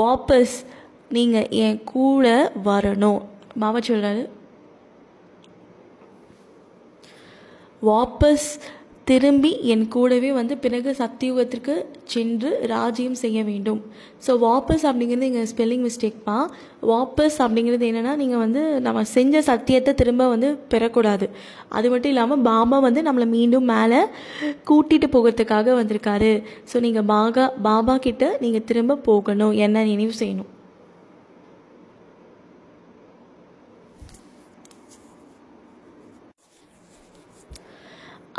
வாபஸ் 0.00 0.56
நீங்கள் 1.16 1.50
என் 1.64 1.80
கூட 1.94 2.26
வரணும். 2.68 3.20
மாமா 3.62 3.80
சொல்கிறாரு 3.88 4.22
வாபஸ் 7.82 8.48
திரும்பி 9.08 9.50
என் 9.72 9.82
கூடவே 9.94 10.28
வந்து 10.38 10.54
பிறகு 10.64 10.90
சத்தியுகத்திற்கு 11.00 11.74
சென்று 12.12 12.50
ராஜ்யம் 12.72 13.18
செய்ய 13.22 13.38
வேண்டும். 13.48 13.80
ஸோ 14.26 14.32
வாபஸ் 14.44 14.84
அப்படிங்கிறது 14.90 15.28
இங்கே 15.30 15.42
ஸ்பெல்லிங் 15.50 15.84
மிஸ்டேக் 15.86 16.24
தான். 16.28 16.46
வாபஸ் 16.90 17.36
அப்படிங்கிறது 17.46 17.84
என்னென்னா 17.90 18.14
நீங்கள் 18.22 18.42
வந்து 18.44 18.62
நம்ம 18.86 19.02
செஞ்ச 19.16 19.42
சத்தியத்தை 19.50 19.94
திரும்ப 20.00 20.28
வந்து 20.34 20.50
பெறக்கூடாது. 20.74 21.28
அது 21.76 21.86
மட்டும் 21.94 22.14
இல்லாமல் 22.14 22.44
பாபா 22.50 22.78
வந்து 22.86 23.02
நம்மளை 23.08 23.28
மீண்டும் 23.36 23.70
மேலே 23.74 24.00
கூட்டிகிட்டு 24.70 25.10
போகிறதுக்காக 25.16 25.76
வந்திருக்காரு. 25.82 26.32
ஸோ 26.72 26.84
நீங்கள் 26.86 27.08
பாகா 27.14 27.46
பாபா 27.68 27.96
கிட்ட 28.08 28.34
நீங்கள் 28.46 28.68
திரும்ப 28.70 29.00
போகணும். 29.10 29.54
என்ன 29.66 29.86
நினைவு 29.92 30.16
செய்யணும்? 30.22 30.50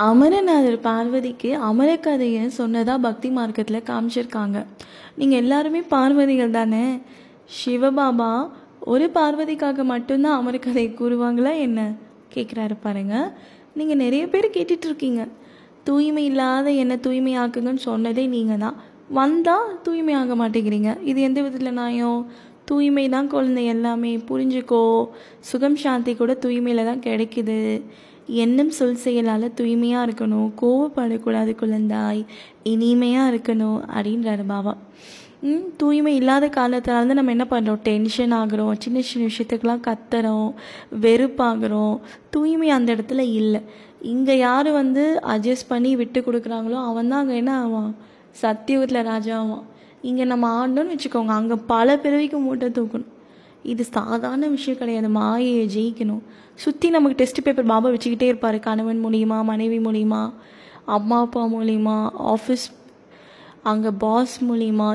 அமரநாதர் 0.04 0.78
பார்வதிக்கு 0.86 1.50
அமரகதையை 1.68 2.48
சொன்னதாக 2.48 3.00
பக்தி 3.00 3.30
மார்க்கத்தில் 3.30 3.86
காமிச்சிருக்காங்க. 3.90 4.58
நீங்கள் 5.16 5.40
எல்லாருமே 5.40 5.82
பார்வதிகள் 5.82 6.56
தானே? 6.56 7.00
சிவபாபா 7.58 8.50
ஒரு 8.80 9.06
பார்வதிக்காக 9.14 9.84
மட்டும்தான் 9.84 10.38
அமரக்கதை 10.40 10.84
கூறுவாங்களா 11.00 11.60
என்ன? 11.60 11.96
கேட்குறாரு 12.34 12.76
பாருங்க. 12.82 13.16
நீங்கள் 13.74 13.98
நிறைய 13.98 14.28
பேர் 14.28 14.48
கேட்டுட்ருக்கீங்க. 14.58 15.28
தூய்மை 15.84 16.26
இல்லாத 16.26 16.72
என்ன 16.72 16.96
தூய்மையாக்குங்கன்னு 16.96 17.84
சொன்னதே 17.86 18.26
நீங்கள் 18.28 18.58
தான் 18.58 18.76
வந்தால் 19.20 19.80
தூய்மையாக 19.84 20.36
மாட்டேங்கிறீங்க. 20.36 20.92
இது 21.04 21.22
எந்த 21.22 21.42
விதத்தில் 21.42 21.80
நாயம் 21.82 22.20
தூய்மை 22.66 23.10
தான் 23.10 23.28
குழந்தை 23.28 23.66
எல்லாமே. 23.66 24.18
புரிஞ்சுக்கோ. 24.18 25.12
சுகம் 25.40 25.76
சாந்தி 25.76 26.16
கூட 26.16 26.34
தூய்மையில் 26.34 26.86
தான் 26.86 27.00
கிடைக்குது. 27.00 27.82
எண்ணம் 28.28 28.70
சொல் 28.70 28.96
செயலால் 28.96 29.54
தூய்மையாக 29.54 30.12
இருக்கணும். 30.12 30.52
கோவப்படக்கூடாது 30.62 31.56
குழந்தாய். 31.62 32.26
இனிமையாக 32.64 33.36
இருக்கணும் 33.36 33.80
அப்படின்றாரு 33.96 34.46
பாபா. 34.48 34.78
ம், 35.42 35.66
தூய்மை 35.78 36.16
இல்லாத 36.16 36.50
காலத்தில் 36.50 36.94
வந்து 36.94 37.14
நம்ம 37.14 37.32
என்ன 37.32 37.48
பண்ணுறோம் 37.50 37.82
டென்ஷன் 37.84 38.32
ஆகுறோம். 38.32 38.76
சின்ன 38.80 39.02
சின்ன 39.02 39.28
விஷயத்துக்கெல்லாம் 39.28 39.84
கத்துறோம். 39.88 40.54
வெறுப்பாகிறோம். 41.02 42.00
தூய்மை 42.30 42.70
அந்த 42.70 42.96
இடத்துல 42.96 43.20
இல்லை. 43.20 43.62
இங்கே 44.02 44.38
யார் 44.38 44.72
வந்து 44.72 45.20
அட்ஜஸ்ட் 45.24 45.68
பண்ணி 45.68 45.96
விட்டு 45.96 46.22
கொடுக்குறாங்களோ 46.22 46.86
அவன் 46.86 47.08
தான் 47.08 47.20
அங்கே 47.20 47.36
என்ன 47.36 47.60
ஆவான்? 47.60 47.96
சத்தியத்தில் 48.42 49.04
ராஜாவான். 49.04 49.64
இங்கே 50.02 50.24
நம்ம 50.24 50.68
ஆடணும்னு 50.68 50.96
வச்சுக்கோங்க. 50.96 51.28
அங்கே 51.28 51.56
பல 51.68 51.98
பிறவிக்கு 51.98 52.38
மூட்டை 52.38 52.70
தூக்கணும். 52.70 53.12
இது 53.74 53.84
சாதாரண 53.98 54.48
விஷயம் 54.56 54.80
கிடையாது. 54.80 55.10
மாயையை 55.18 55.66
ஜெயிக்கணும். 55.76 56.24
சுற்றி 56.64 56.88
நமக்கு 56.96 57.20
டெஸ்ட் 57.22 57.44
பேப்பர் 57.46 57.72
பாபா 57.72 57.88
வச்சுக்கிட்டே 57.94 58.28
இருப்பார். 58.32 58.58
கணவன் 58.68 59.00
மூலியமா 59.06 59.38
மனைவி 59.52 59.80
மூலியமா 59.88 60.22
அம்மா 60.96 61.20
அப்பா 61.26 61.44
மூலியமா 61.54 61.96
ஆஃபீஸ் 62.34 62.66
அங்கே 63.72 63.92
பாஸ் 64.04 64.36
மூலியமா 64.50 64.90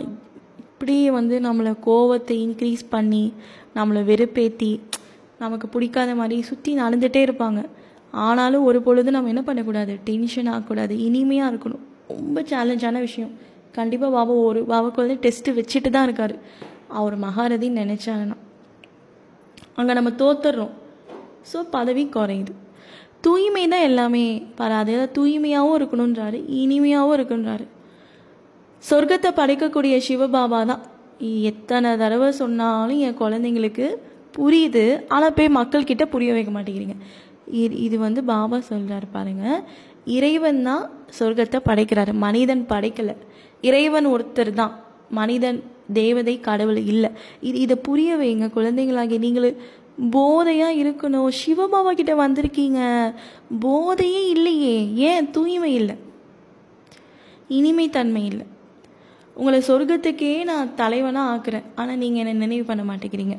இப்படியே 0.62 1.08
வந்து 1.16 1.36
நம்மளை 1.46 1.72
கோவத்தை 1.86 2.36
இன்க்ரீஸ் 2.46 2.82
பண்ணி 2.94 3.24
நம்மளை 3.78 4.02
வெறுப்பேற்றி 4.10 4.70
நமக்கு 5.42 5.66
பிடிக்காத 5.68 6.14
மாதிரி 6.20 6.36
சுற்றி 6.48 6.70
நடந்துகிட்டே 6.80 7.20
இருப்பாங்க. 7.26 7.60
ஆனாலும் 8.26 8.66
ஒரு 8.68 8.78
பொழுது 8.86 9.10
நம்ம 9.16 9.30
என்ன 9.32 9.42
பண்ணக்கூடாது? 9.48 9.92
டென்ஷன் 10.08 10.50
ஆகக்கூடாது. 10.52 10.94
இனிமையாக 11.06 11.50
இருக்கணும். 11.52 11.84
ரொம்ப 12.08 12.40
சேலஞ்சான 12.50 13.00
விஷயம். 13.06 13.32
கண்டிப்பாக 13.78 14.12
பாபா 14.16 14.34
ஒரு 14.48 14.62
பாபாவுக்கு 14.70 15.02
வந்து 15.04 15.18
டெஸ்ட்டு 15.24 15.56
வச்சுட்டு 15.58 15.90
தான் 15.96 16.08
இருக்காரு. 16.08 16.36
அவர் 17.00 17.16
மகாரதின்னு 17.26 17.82
நினச்சாங்கன்னா. 17.84 18.38
அங்கே 19.78 19.92
நம்ம 19.98 20.10
தோத்துடுறோம் 20.22 20.74
ஸோ 21.50 21.58
பதவி 21.76 22.04
குறையுது. 22.16 22.52
தூய்மை 23.24 23.62
தான் 23.72 23.86
எல்லாமே 23.88 24.24
பாரு 24.58 24.74
அதே 24.80 24.94
தூய்மையாகவும் 25.16 25.76
இருக்கணுன்றாரு 25.78 26.38
இனிமையாகவும் 26.60 27.16
இருக்குன்றாரு 27.18 27.66
சொர்க்கத்தை 28.88 29.30
படைக்கக்கூடிய 29.38 29.94
சிவபாபா 30.06 30.60
தான். 30.70 30.82
எத்தனை 31.50 31.90
தடவை 32.02 32.28
சொன்னாலும் 32.42 33.00
என் 33.06 33.18
குழந்தைங்களுக்கு 33.22 33.86
புரியுது. 34.36 34.84
ஆனால் 35.14 35.34
போய் 35.38 35.56
மக்கள்கிட்ட 35.58 36.04
புரிய 36.14 36.30
வைக்க 36.36 36.50
மாட்டேங்கிறீங்க. 36.56 36.96
இது 37.62 37.74
இது 37.86 37.96
வந்து 38.06 38.20
பாபா 38.32 38.58
சொல்கிறாரு 38.70 39.06
பாருங்கள் 39.16 39.60
இறைவன் 40.16 40.60
தான் 40.68 40.84
சொர்க்கத்தை 41.18 41.58
படைக்கிறாரு. 41.68 42.12
மனிதன் 42.26 42.62
படைக்கலை. 42.72 43.16
இறைவன் 43.68 44.08
ஒருத்தர் 44.14 44.52
தான். 44.60 44.74
மனிதன் 45.20 45.58
தேவதை 45.92 46.40
கடவுள் 46.40 46.76
இல்லை. 46.76 47.10
இது 47.40 47.58
இதை 47.58 47.76
புரிய 47.76 48.16
வைங்க. 48.16 48.50
குழந்தைங்களாகிய 48.54 49.18
நீங்கள் 49.18 49.56
போதையாக 50.10 50.80
இருக்கணும். 50.82 51.28
சிவபாபா 51.46 51.92
கிட்ட 51.92 52.28
வந்திருக்கீங்க. 52.28 53.14
போதையே 53.60 54.28
இல்லையே. 54.28 54.94
ஏன்? 54.94 55.30
தூய்மை 55.30 55.74
இல்லை. 55.74 55.94
இனிமைத்தன்மை 57.48 58.24
இல்லை. 58.24 58.46
உங்களை 59.34 59.62
சொர்க்கத்துக்கே 59.66 60.44
நான் 60.44 60.74
தலைவனாக 60.74 61.36
ஆக்குறேன். 61.36 61.64
ஆனால் 61.74 61.96
நீங்கள் 61.96 62.20
என்னை 62.20 62.34
நினைவு 62.34 62.64
பண்ண 62.64 62.82
மாட்டேங்கிறீங்க. 62.82 63.36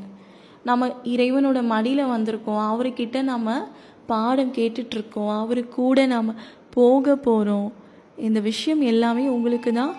நம்ம 0.63 0.88
இறைவனோட 0.88 1.63
மடியில் 1.63 2.05
வந்திருக்கோம். 2.05 2.70
அவர்கிட்ட 2.72 3.22
நம்ம 3.22 3.67
பாடம் 4.08 4.53
கேட்டுட்ருக்கோம் 4.53 5.39
அவரு 5.39 5.67
கூட 5.67 6.05
நாம் 6.05 6.36
போக 6.70 7.15
போகிறோம் 7.15 7.74
இந்த 8.15 8.39
விஷயம் 8.39 8.81
எல்லாமே 8.81 9.27
உங்களுக்கு 9.27 9.74
தான் 9.74 9.96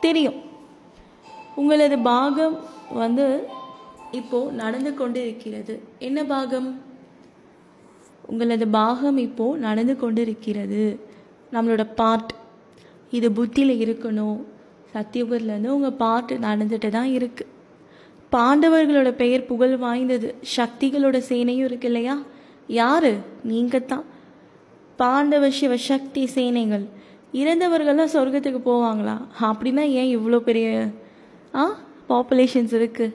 தெரியும். 0.00 0.52
உங்களது 1.60 1.96
பாகம் 2.10 2.56
வந்து 3.02 3.26
இப்போ 4.18 4.38
நடந்து 4.60 4.90
கொண்டு 4.94 5.18
இருக்கிறது 5.26 5.74
என்ன 5.98 6.18
பாகம்? 6.32 6.68
உங்களது 8.30 8.66
பாகம் 8.78 9.18
இப்போது 9.26 9.60
நடந்து 9.66 9.94
கொண்டு 9.96 10.20
இருக்கிறது 10.26 10.82
நம்மளோட 11.54 11.84
பார்ட் 12.00 12.32
இது 13.16 13.28
புத்தியில் 13.32 13.74
இருக்கணும். 13.84 14.38
சத்தியபுரிலேருந்து 14.94 15.74
உங்கள் 15.76 15.98
பாட்டு 16.04 16.34
நடந்துட்டு 16.38 16.88
தான் 16.88 17.10
இருக்குது 17.18 17.52
பாண்டவர்களோட 18.34 19.10
பெயர் 19.22 19.48
புகழ் 19.50 19.74
வாய்ந்தது. 19.76 20.28
சக்திகளோட 20.56 21.16
சேனையும் 21.30 21.68
இருக்கு 21.68 21.88
இல்லையா? 21.90 22.16
யாரு? 22.80 23.12
நீங்கள் 23.50 23.88
தான் 23.92 24.04
பாண்டவ 24.96 25.50
சிவ 25.50 25.76
சக்தி 25.90 26.22
சேனைகள். 26.36 26.84
இறந்தவர்கள்லாம் 27.40 28.14
சொர்க்கத்துக்கு 28.16 28.60
போவாங்களா? 28.70 29.16
அப்படின்னா 29.48 29.84
ஏன் 30.00 30.12
இவ்வளோ 30.16 30.40
பெரிய 30.48 30.68
ஆ 31.54 31.78
பாப்புலேஷன்ஸ் 32.08 32.74
இருக்குது 32.74 33.14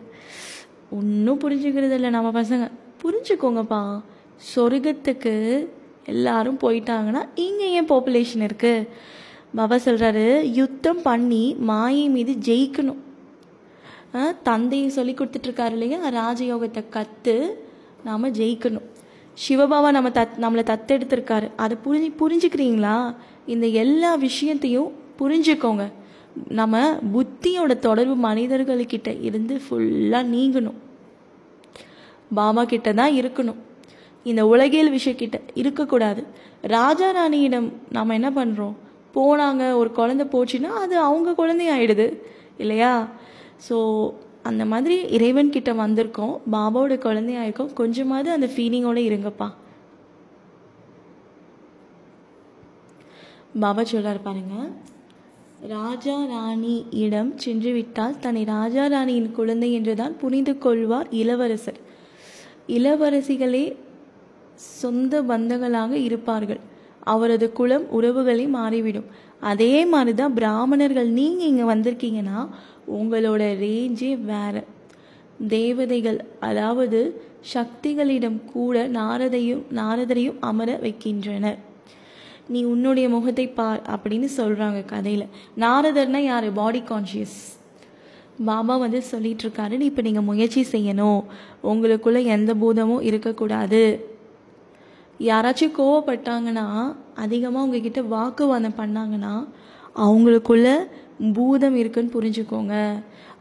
ஒன்றும் 0.89 1.39
புரிஞ்சுக்கிறது 1.39 1.91
இல்லை 1.91 2.09
நம்ம 2.09 2.41
பசங்க. 2.41 2.71
புரிஞ்சுக்கோங்கப்பா. 3.03 4.01
சொர்க்கத்துக்கு 4.55 5.65
எல்லாரும் 6.05 6.57
போயிட்டாங்கன்னா 6.61 7.29
இங்கே 7.35 7.71
ஏன் 7.71 7.85
பாப்புலேஷன் 7.85 8.49
இருக்குது 8.49 8.87
பாபா 9.55 9.75
சொல்கிறாரு 9.75 10.41
யுத்தம் 10.41 11.01
பண்ணி 11.01 11.55
மாயை 11.59 12.09
மீது 12.09 12.31
ஜெயிக்கணும். 12.31 12.97
ஆ, 14.15 14.31
தந்தையை 14.43 14.89
சொல்லி 14.89 15.13
கொடுத்துட்ருக்காரு 15.13 15.71
இல்லையா? 15.71 16.31
ராஜயோகத்தை 16.31 16.89
கற்று 16.89 17.67
நாம் 18.03 18.33
ஜெயிக்கணும். 18.33 18.85
சிவபாபா 19.47 19.91
நம்ம 19.91 20.09
தத் 20.09 20.37
நம்மளை 20.41 20.63
தத்தெடுத்திருக்காரு. 20.63 21.51
அதை 21.55 21.77
புரிஞ்சு 21.85 22.13
புரிஞ்சுக்கிறீங்களா? 22.19 23.15
இந்த 23.45 23.67
எல்லா 23.67 24.15
விஷயத்தையும் 24.15 24.91
புரிஞ்சுக்கோங்க. 25.19 25.91
நம்ம 26.33 26.99
புத்தியோட 27.13 27.79
தொடர்பு 27.79 28.15
மனிதர்கள்கிட்ட 28.29 29.21
இருந்து 29.21 29.61
ஃபுல்லாக 29.65 30.29
நீங்கணும். 30.35 30.79
பாபா 32.33 32.63
கிட்ட 32.63 32.93
தான் 32.93 33.13
இருக்கணும். 33.13 33.59
இந்த 34.23 34.47
உலகியல் 34.47 34.95
விஷயக்கிட்ட 34.97 35.37
இருக்கக்கூடாது. 35.53 36.23
ராஜா 36.61 37.11
ராணியிடம் 37.11 37.73
நாம் 37.91 38.09
என்ன 38.09 38.29
பண்ணுறோம் 38.29 38.75
போனாங்க 39.15 39.75
ஒரு 39.75 39.91
குழந்தை 39.91 40.25
போச்சுன்னா 40.33 40.71
அது 40.83 40.97
அவங்க 40.97 41.31
குழந்தையாயிடுது. 41.31 42.07
இல்லையா? 42.57 43.07
ஸோ 43.69 43.77
அந்த 44.43 44.65
மாதிரி 44.65 45.07
இறைவன் 45.07 45.49
கிட்ட 45.49 45.73
வந்திருக்கோம். 45.73 46.35
பாபாவோட 46.51 46.95
குழந்தையாயிருக்கோம். 47.07 47.73
கொஞ்சமாவது 47.73 48.31
அந்த 48.31 48.49
ஃபீலிங்கோட 48.55 48.99
இருங்கப்பா. 49.09 49.47
பாபா 53.59 53.81
சொல்றாரு 53.81 54.21
பாருங்கள் 54.23 54.69
ராஜா 55.67 56.25
ராணி 56.25 56.85
இடம் 56.91 57.37
சென்று 57.37 57.71
விட்டால் 57.71 58.19
தன்னை 58.19 58.43
ராஜா 58.43 58.87
ராணியின் 58.87 59.31
குழந்தை 59.31 59.73
என்றுதான் 59.73 60.17
புரிந்து 60.17 60.57
கொள்வார் 60.57 61.07
இளவரசர். 61.11 61.79
இளவரசிகளே 62.67 63.75
சொந்த 64.55 65.21
பந்தங்களாக 65.21 65.91
இருப்பார்கள். 65.91 66.59
அவரது 66.99 67.51
குலம் 67.51 67.85
உறவுகளே 67.91 68.47
மாறிவிடும். 68.47 69.05
அதே 69.39 69.85
மாதிரி 69.85 70.15
தான் 70.15 70.33
பிராமணர்கள். 70.33 71.09
நீங்கள் 71.09 71.47
இங்கே 71.47 71.63
வந்திருக்கீங்கன்னா 71.63 72.47
உங்களோட 72.87 73.43
ரேஞ்சே 73.65 74.11
வேற. 74.23 74.63
தேவதைகள் 75.47 76.25
அதாவது 76.39 77.21
சக்திகளிடம் 77.53 78.45
கூட 78.45 78.87
நாரதையும் 78.87 79.63
நாரதரையும் 79.71 80.39
அமர 80.39 80.79
வைக்கின்றனர். 80.81 81.59
நீ 82.53 82.59
உன்னுடைய 82.73 83.05
முகத்தை 83.13 83.45
பார் 83.59 83.81
அப்படின்னு 83.93 84.27
சொல்கிறாங்க 84.37 84.79
கதையில். 84.91 85.25
நாரதர்னா 85.63 86.19
யார்? 86.31 86.47
பாடி 86.59 86.81
கான்ஷியஸ் 86.91 87.39
பாபா 88.47 88.75
வந்து 88.83 88.99
சொல்லிகிட்ருக்காரு 89.11 89.77
நீ 89.79 89.85
இப்போ 89.91 90.03
நீங்கள் 90.07 90.27
முயற்சி 90.29 90.61
செய்யணும். 90.71 91.21
உங்களுக்குள்ள 91.71 92.19
எந்த 92.35 92.51
பூதமும் 92.61 93.05
இருக்கக்கூடாது. 93.09 93.81
யாராச்சும் 95.29 95.75
கோவப்பட்டாங்கன்னா 95.77 96.65
அதிகமாக 97.23 97.65
உங்ககிட்ட 97.65 98.01
வாக்குவாதம் 98.15 98.79
பண்ணாங்கன்னா 98.81 99.33
அவங்களுக்குள்ள 100.05 100.67
பூதம் 101.37 101.77
இருக்குன்னு 101.81 102.15
புரிஞ்சுக்கோங்க. 102.17 102.75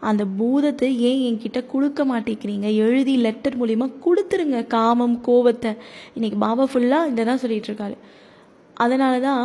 அந்த 0.09 0.23
பூதத்தை 0.39 0.89
ஏன் 1.11 1.23
என்கிட்ட 1.29 1.61
கொடுக்க 1.73 2.01
மாட்டேங்கிறீங்க? 2.05 2.69
எழுதி 2.85 3.15
லெட்டர் 3.27 3.59
மூலிமா 3.61 3.87
கொடுத்துருங்க 4.07 4.59
காமம் 4.77 5.17
கோவத்தை. 5.29 5.73
இன்றைக்கி 6.17 6.39
பாபா 6.47 6.67
ஃபுல்லாக 6.73 7.11
இதை 7.13 7.25
தான் 7.31 7.43
சொல்லிகிட்ருக்காரு 7.45 7.97
அதனால 8.85 9.15
தான் 9.29 9.45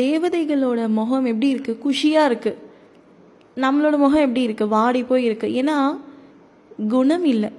தேவதைகளோட 0.00 0.80
முகம் 0.98 1.28
எப்படி 1.30 1.48
இருக்குது 1.54 1.80
குஷியாக 1.84 2.28
இருக்குது 2.30 2.60
நம்மளோட 3.64 3.96
முகம் 4.04 4.24
எப்படி 4.26 4.42
இருக்குது 4.46 4.72
வாடி 4.76 5.00
போய் 5.10 5.26
இருக்குது 5.28 5.56
ஏன்னா 5.60 5.76
குணம் 6.92 7.26
இல்லை. 7.32 7.50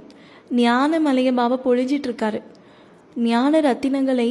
ஞான 0.62 1.00
மலைய 1.06 1.30
பாபா 1.40 1.58
பொழிஞ்சிட்ருக்காரு 1.66 2.40
ஞான 3.30 3.60
ரத்தினங்களை 3.68 4.30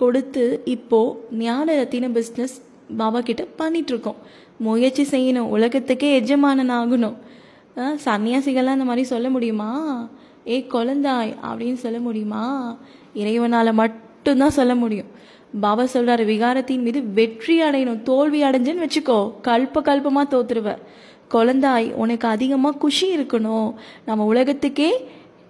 கொடுத்து 0.00 0.44
இப்போது 0.74 1.16
ஞான 1.44 1.66
ரத்தின 1.80 2.10
பிஸ்னஸ் 2.16 2.56
பாபா 3.00 3.20
கிட்ட 3.28 3.42
பண்ணிகிட்ருக்கோம் 3.60 4.20
முயற்சி 4.66 5.04
செய்யணும். 5.14 5.50
உலகத்துக்கே 5.56 6.10
எஜமானன் 6.20 6.72
ஆகணும். 6.78 7.16
சன்னியாசிகள்லாம் 8.04 8.78
இந்த 8.78 8.88
மாதிரி 8.90 9.04
சொல்ல 9.12 9.26
முடியுமா? 9.34 9.70
ஏ 10.52 10.56
குழந்தாய் 10.74 11.32
அப்படின்னு 11.48 11.78
சொல்ல 11.84 11.98
முடியுமா? 12.06 12.44
இறைவனால் 13.20 13.78
மட்டும்தான் 13.82 14.56
சொல்ல 14.60 14.74
முடியும். 14.82 15.10
பாபா 15.52 15.84
சொல்றாரு 15.92 16.24
விகாரத்தின் 16.24 16.82
மீது 16.82 17.02
வெற்றி 17.02 17.62
அடையணும் 17.62 18.02
தோல்வி 18.02 18.40
அடைஞ்சேன்னு 18.44 18.86
வச்சுக்கோ 18.86 19.18
கல்ப 19.42 19.82
கல்பமா 19.88 20.22
தோத்துருவ. 20.34 20.70
குழந்தாய் 21.34 21.92
உனக்கு 21.94 22.28
அதிகமா 22.28 22.70
குஷி 22.70 23.06
இருக்கணும். 23.16 23.74
நம்ம 24.04 24.24
உலகத்துக்கே 24.24 24.90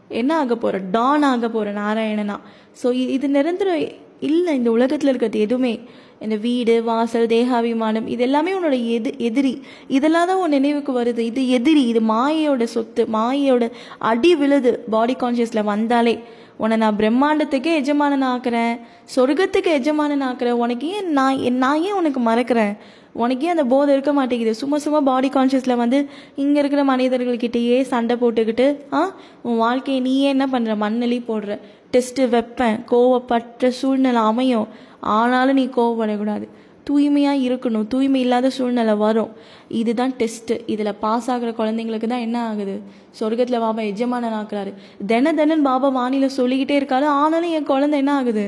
என்ன 0.08 0.36
ஆக 0.36 0.56
போற? 0.56 0.78
டான் 0.78 1.22
ஆக 1.22 1.48
போற 1.48 1.72
நாராயணனா. 1.72 2.36
ஸோ 2.82 2.92
இது 2.92 3.28
நிரந்தரம் 3.28 3.82
இல்லை 4.20 4.52
இந்த 4.54 4.70
உலகத்துல 4.70 5.10
இருக்கிறது 5.12 5.40
எதுவுமே. 5.40 5.80
இந்த 6.20 6.36
வீடு 6.36 6.74
வாசல் 6.84 7.26
தேகாபிமானம் 7.26 8.06
இது 8.06 8.22
எல்லாமே 8.22 8.52
உன்னோட 8.58 8.76
எது 8.86 9.14
எதிரி. 9.18 9.62
இதெல்லாம் 9.88 10.26
தான் 10.26 10.36
உன் 10.36 10.56
நினைவுக்கு 10.58 10.92
வருது. 11.02 11.18
இது 11.18 11.48
எதிரி 11.48 11.82
இது 11.86 12.00
மாயையோட 12.00 12.64
சொத்து 12.76 13.04
மாயையோட 13.12 13.70
அடி 13.98 14.34
விழுது. 14.34 14.72
பாடி 14.90 15.16
கான்சியஸ்ல 15.20 15.64
வந்தாலே. 15.64 16.14
உன்னை 16.58 16.76
நான் 16.76 16.96
பிரம்மாண்டத்துக்கே 16.96 17.74
எஜமானன் 17.74 18.22
ஆக்குறேன் 18.22 18.80
சொர்க்கத்துக்கு 19.16 19.64
எஜமானன் 19.64 20.22
ஆக்குறேன் 20.22 20.50
உனக்கு 20.50 20.88
ஏன் 20.88 21.10
நான் 21.10 21.38
என் 21.38 21.56
நான் 21.56 21.82
ஏன் 21.82 21.92
உனக்கு 21.92 22.20
மறக்கிறேன்? 22.20 22.76
உனக்கே 23.12 23.48
அந்த 23.48 23.64
போதை 23.64 23.92
இருக்க 23.92 24.12
மாட்டேங்குது? 24.12 24.54
சும்மா 24.54 24.78
சும்மா 24.78 25.00
பாடி 25.00 25.28
கான்ஷியஸில் 25.28 25.76
வந்து 25.76 26.08
இங்கே 26.36 26.58
இருக்கிற 26.58 26.84
மனிதர்கள்கிட்டயே 26.84 27.82
சண்டை 27.82 28.16
போட்டுக்கிட்டு 28.16 28.80
ஆ? 28.92 29.14
உன் 29.42 29.56
வாழ்க்கையை 29.56 30.02
நீயே 30.02 30.28
என்ன 30.28 30.46
பண்ணுற 30.46 30.76
மண்ணலி 30.84 31.22
போடுற. 31.28 31.58
டெஸ்ட்டு 31.92 32.28
வைப்பேன். 32.28 32.84
கோவப்பட்ட 32.90 33.68
சூழ்நிலை 33.68 34.20
அமையும். 34.22 34.68
ஆனாலும் 35.00 35.54
நீ 35.54 35.66
கோவப்படக்கூடாது. 35.66 36.48
தூய்மையாக 36.86 37.36
இருக்கணும். 37.36 37.86
தூய்மை 37.86 38.20
இல்லாத 38.20 38.50
சூழ்நிலை 38.50 38.94
வரும். 38.94 39.30
இதுதான் 39.68 40.12
டெஸ்ட்டு 40.18 40.54
இதில் 40.66 40.94
பாஸ் 40.94 41.30
ஆகிற 41.30 41.50
குழந்தைங்களுக்கு 41.50 42.06
தான் 42.06 42.24
என்ன 42.26 42.38
ஆகுது? 42.48 42.74
சொர்க்கத்தில் 43.20 43.60
பாபா 43.60 43.82
எஜமானன் 43.82 44.36
ஆக்குறாரு. 44.40 44.72
தின 45.06 45.32
தினம் 45.32 45.62
பாபா 45.62 45.88
வானிலை 45.88 46.28
சொல்லிக்கிட்டே 46.28 46.76
இருக்காரு. 46.80 47.04
ஆனாலும் 47.04 47.50
என் 47.50 47.70
குழந்தை 47.72 47.98
என்ன 47.98 48.14
ஆகுது? 48.14 48.44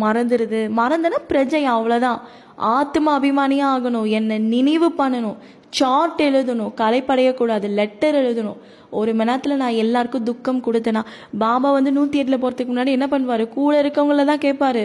மறந்துடுது 0.00 0.60
மறந்தனா 0.80 1.18
பிரஜை 1.28 1.62
அவ்வளோதான் 1.76 2.20
ஆத்ம 2.56 3.18
அபிமானியாக 3.18 3.72
ஆகணும். 3.74 4.08
என்னை 4.08 4.38
நினைவு 4.38 4.88
பண்ணணும். 4.98 5.36
சார்ட் 5.70 6.22
எழுதணும். 6.22 6.72
கலைப்படையக்கூடாது. 6.76 7.68
லெட்டர் 7.68 8.14
எழுதணும். 8.14 8.60
ஒரு 9.00 9.10
மணி 9.18 9.28
நேரத்தில் 9.30 9.60
நான் 9.62 9.78
எல்லாருக்கும் 9.82 10.26
துக்கம் 10.28 10.64
கொடுத்தேனா? 10.66 11.02
பாபா 11.42 11.68
வந்து 11.76 11.92
நூற்றி 11.98 12.20
எட்டில் 12.22 12.40
போகிறதுக்கு 12.42 12.72
முன்னாடி 12.72 12.96
என்ன 12.96 13.06
பண்ணுவார்? 13.12 13.44
கூட 13.58 13.72
இருக்கவங்கள 13.82 14.24
தான் 14.30 14.44
கேட்பாரு. 14.46 14.84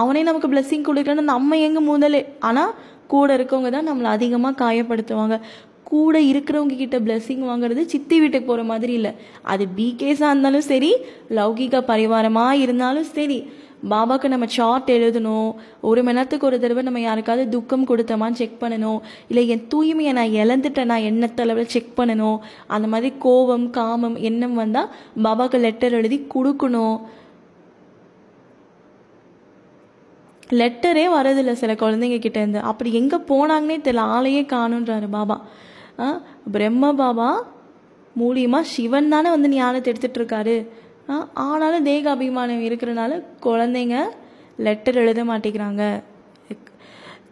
அவனே 0.00 0.22
நமக்கு 0.28 0.50
பிளெஸ்ஸிங் 0.52 0.88
கொடுக்கலன்னு 0.88 1.30
நம்ம 1.34 1.58
எங்கே 1.68 1.82
முதலே? 1.92 2.20
ஆனால் 2.48 2.74
கூட 3.14 3.28
இருக்கவங்க 3.38 3.70
தான் 3.76 3.88
நம்மளை 3.90 4.10
அதிகமாக 4.16 4.60
காயப்படுத்துவாங்க. 4.64 5.36
கூட 5.90 6.20
இருக்கிறவங்க 6.30 6.76
கிட்ட 6.82 6.96
பிளெஸ்ஸிங் 7.06 7.44
வாங்குறது 7.50 7.82
சித்தி 7.92 8.16
வீட்டுக்கு 8.20 8.48
போகிற 8.48 8.62
மாதிரி 8.70 8.92
இல்லை. 9.00 9.12
அது 9.52 9.64
பிகேஸாக 9.78 10.30
இருந்தாலும் 10.32 10.66
சரி 10.72 10.90
லௌகிக 11.38 11.82
பரிவாரமாக 11.90 12.62
இருந்தாலும் 12.64 13.08
சரி. 13.18 13.38
பாபாவுக்கு 13.82 14.28
நம்ம 14.28 14.46
சார்ட் 14.46 14.90
எழுதணும். 14.90 15.54
ஒரு 15.80 16.02
மணி 16.02 16.16
நேரத்துக்கு 16.16 16.46
ஒரு 16.46 16.60
தடவை 16.60 16.82
நம்ம 16.82 17.00
யாருக்காவது 17.00 17.48
துக்கம் 17.48 17.86
கொடுத்தோமான்னு 17.86 18.32
செக் 18.32 18.62
பண்ணணும். 18.62 19.00
இல்லை 19.28 19.48
என் 19.48 19.68
தூய்மையை 19.74 20.12
நான் 20.12 20.26
இழந்துட்டேன் 20.26 20.84
நான் 20.84 21.00
எண்ணத்தளவில் 21.00 21.66
செக் 21.66 22.00
பண்ணணும். 22.00 22.38
அந்த 22.66 22.88
மாதிரி 22.88 23.14
கோபம் 23.18 23.70
காமம் 23.70 24.16
எண்ணம் 24.16 24.54
வந்தால் 24.54 24.88
பாபாவுக்கு 25.22 25.58
லெட்டர் 25.58 25.92
எழுதி 25.92 26.26
கொடுக்கணும். 26.34 27.00
லெட்டரே 30.50 31.08
வரதில்லை 31.08 31.52
சில 31.52 31.74
குழந்தைங்க 31.74 32.18
கிட்டேருந்து 32.18 32.60
அப்படி 32.60 32.92
எங்கே 32.92 33.16
போனாங்கன்னே 33.16 33.80
தெரியல. 33.80 33.98
ஆளையே 33.98 34.46
காணுன்றாரு 34.46 35.08
பாபா. 35.10 35.44
ஆ, 35.98 36.22
பிரம்ம 36.52 36.92
பாபா 36.92 37.46
மூலியமாக 38.20 38.60
சிவன் 38.60 39.08
தானே 39.08 39.30
வந்து 39.30 39.48
ஞானத்தை 39.48 39.92
எடுத்துகிட்டு 39.92 40.18
இருக்காரு. 40.18 40.66
ஆனாலும் 41.46 41.86
தேக 41.88 42.10
அபிமானம் 42.10 42.64
இருக்கிறனால 42.68 43.12
குழந்தைங்க 43.46 43.96
லெட்டர் 44.66 45.00
எழுத 45.02 45.20
மாட்டேங்கிறாங்க. 45.24 45.84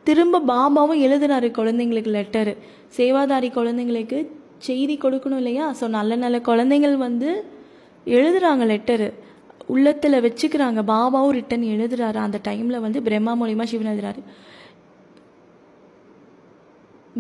திரும்ப 0.09 0.41
பாபாவும் 0.53 1.03
எழுதுறாரு 1.07 1.49
குழந்தைங்களுக்கு 1.59 2.11
லெட்டர் 2.17 2.51
சேவாதாரி 2.97 3.49
குழந்தைங்களுக்கு 3.59 4.19
செய்தி 4.67 4.95
கொடுக்கணும் 4.97 5.41
இல்லையா? 5.43 5.67
ஸோ 5.81 5.85
நல்ல 5.99 6.17
நல்ல 6.25 6.37
குழந்தைங்கள் 6.49 6.97
வந்து 7.07 7.31
எழுதுறாங்க 8.07 8.65
லெட்டரு 8.73 9.09
உள்ளத்தில் 9.75 10.23
வச்சுக்கிறாங்க. 10.27 10.81
பாபாவும் 10.93 11.37
ரிட்டன் 11.39 11.65
எழுதுறாரு. 11.75 12.19
அந்த 12.27 12.39
டைமில் 12.49 12.85
வந்து 12.87 13.01
பிரம்மா 13.03 13.33
மூலியமாக 13.41 13.69
சிவன் 13.71 13.91
எழுதுறாரு. 13.93 14.23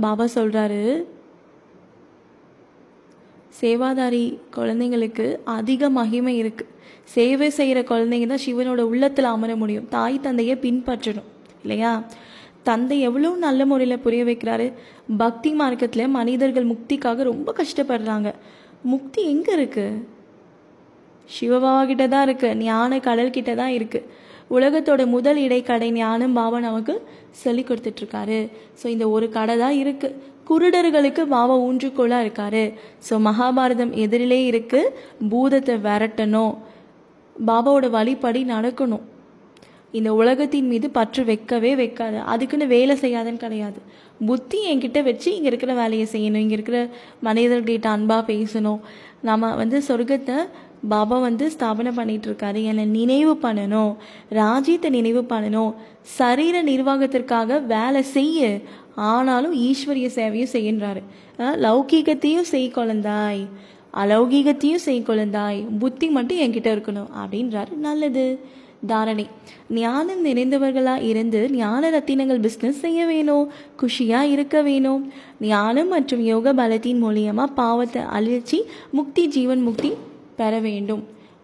பாபா 0.04 0.24
சொல்கிறாரு 0.38 0.80
சேவாதாரி 3.60 4.24
குழந்தைங்களுக்கு 4.56 5.26
அதிக 5.56 5.90
மகிமை 5.98 6.34
இருக்குது 6.42 6.70
சேவை 7.14 7.48
செய்கிற 7.58 7.78
குழந்தைங்க 7.90 8.26
தான் 8.26 8.44
சிவனோட 8.46 8.80
உள்ளத்தில் 8.92 9.32
அமர 9.34 9.52
முடியும். 9.62 9.86
தாய் 9.94 10.16
தந்தையை 10.26 10.54
பின்பற்றணும். 10.64 11.28
இல்லையா? 11.62 11.92
தந்தை 12.68 12.96
எவ்வளோ 13.00 13.30
நல்ல 13.46 13.60
முறையில் 13.70 14.02
புரிய 14.04 14.22
வைக்கிறாரு? 14.24 14.66
பக்தி 15.22 15.50
மார்க்கத்தில் 15.60 16.14
மனிதர்கள் 16.18 16.70
முக்திக்காக 16.72 17.22
ரொம்ப 17.30 17.48
கஷ்டப்படுறாங்க. 17.60 18.28
முக்தி 18.92 19.20
எங்கே 19.32 19.52
இருக்குது 19.58 20.02
சிவபாவா 21.28 21.82
கிட்ட 21.90 22.04
தான் 22.14 22.26
இருக்கு. 22.28 22.48
ஞான 22.66 23.00
கடல் 23.08 23.34
கிட்ட 23.36 23.52
தான் 23.62 23.74
இருக்கு. 23.78 24.00
உலகத்தோட 24.56 25.02
முதல் 25.06 25.38
இடைக்கடை 25.46 25.88
ஞானம் 26.00 26.36
பாபா 26.38 26.58
நமக்கு 26.68 26.94
சொல்லி 27.42 27.62
கொடுத்துட்ருக்காரு 27.68 28.38
ஸோ 28.80 28.86
இந்த 28.94 29.04
ஒரு 29.08 29.26
கடை 29.36 29.54
தான் 29.64 29.76
இருக்குது 29.82 30.18
குருடர்களுக்கு 30.48 31.22
பாபா 31.34 31.54
ஊன்றுகோலா 31.66 32.18
இருக்காரு. 32.24 32.64
ஸோ 33.06 33.14
மகாபாரதம் 33.28 33.92
எதிரிலே 34.04 34.40
இருக்கு. 34.50 34.80
பூதத்தை 35.32 35.76
விரட்டணும். 35.88 36.54
பாபாவோட 37.36 37.86
வழிப்படி 37.98 38.40
நடக்கணும். 38.54 39.04
இந்த 39.98 40.10
உலகத்தின் 40.20 40.68
மீது 40.72 40.86
பற்று 40.90 41.22
வைக்கவே 41.24 41.72
வைக்காது. 41.80 42.18
அதுக்குன்னு 42.32 42.66
வேலை 42.76 42.94
செய்யாதுன்னு 43.02 43.42
கிடையாது. 43.44 43.80
புத்தி 44.28 44.58
என்கிட்ட 44.70 44.98
வச்சு 45.08 45.28
இங்கே 45.36 45.48
இருக்கிற 45.52 45.72
வேலையை 45.82 46.06
செய்யணும். 46.12 46.42
இங்கே 46.44 46.56
இருக்கிற 46.58 46.78
மனிதர்கிட்ட 47.28 47.88
அன்பாக 47.96 48.22
பேசணும். 48.32 48.80
நம்ம 49.28 49.52
வந்து 49.60 49.78
சொர்க்கத்தை 49.88 50.38
பாபா 50.88 51.18
வந்து 51.18 51.50
ஸ்தாபனை 51.58 51.92
பண்ணிட்டு 51.92 52.30
இருக்காரு 52.30 52.62
என்னை 52.62 52.84
நினைவு 52.84 53.38
பண்ணணும். 53.42 53.96
ராஜ்யத்தை 54.28 54.90
நினைவு 54.90 55.22
பண்ணணும். 55.22 55.74
சரீர 56.02 56.62
நிர்வாகத்திற்காக 56.62 57.66
வேலை 57.66 58.02
செய்ய. 58.02 58.58
ஆனாலும் 58.94 59.54
ஈஸ்வரிய 59.54 60.06
சேவையும் 60.14 60.46
செய்கின்றாரு. 60.52 61.02
லௌகீகத்தையும் 61.38 62.40
செய் 62.40 62.72
குழந்தாய். 62.74 63.46
அலௌகீகத்தையும் 63.94 64.74
செய் 64.74 65.04
குழந்தாய். 65.06 65.76
புத்தி 65.78 66.08
மட்டும் 66.08 66.38
என்கிட்ட 66.38 66.72
இருக்கணும். 66.76 67.08
அப்படின்றாரு. 67.22 67.76
நல்லது. 67.76 68.38
தாரணை. 68.86 69.26
ஞானம் 69.70 70.24
நிறைந்தவர்களா 70.26 71.02
இருந்து 71.02 71.50
ஞான 71.50 71.90
ரத்தினங்கள் 71.90 72.48
பிஸ்னஸ் 72.48 72.80
செய்ய 72.84 73.06
வேணும். 73.06 73.50
குஷியா 73.80 74.20
இருக்க 74.20 74.62
வேணும். 74.62 75.12
ஞானம் 75.40 75.88
மற்றும் 75.88 76.24
யோக 76.24 76.52
பலத்தின் 76.52 77.04
மூலியமா 77.04 77.44
பாவத்தை 77.44 78.02
அழிச்சி 78.02 78.62
முக்தி 78.90 79.28
ஜீவன் 79.28 79.62
முக்தி 79.62 79.92
பெற 80.36 80.58
வேண்டும் 80.58 81.02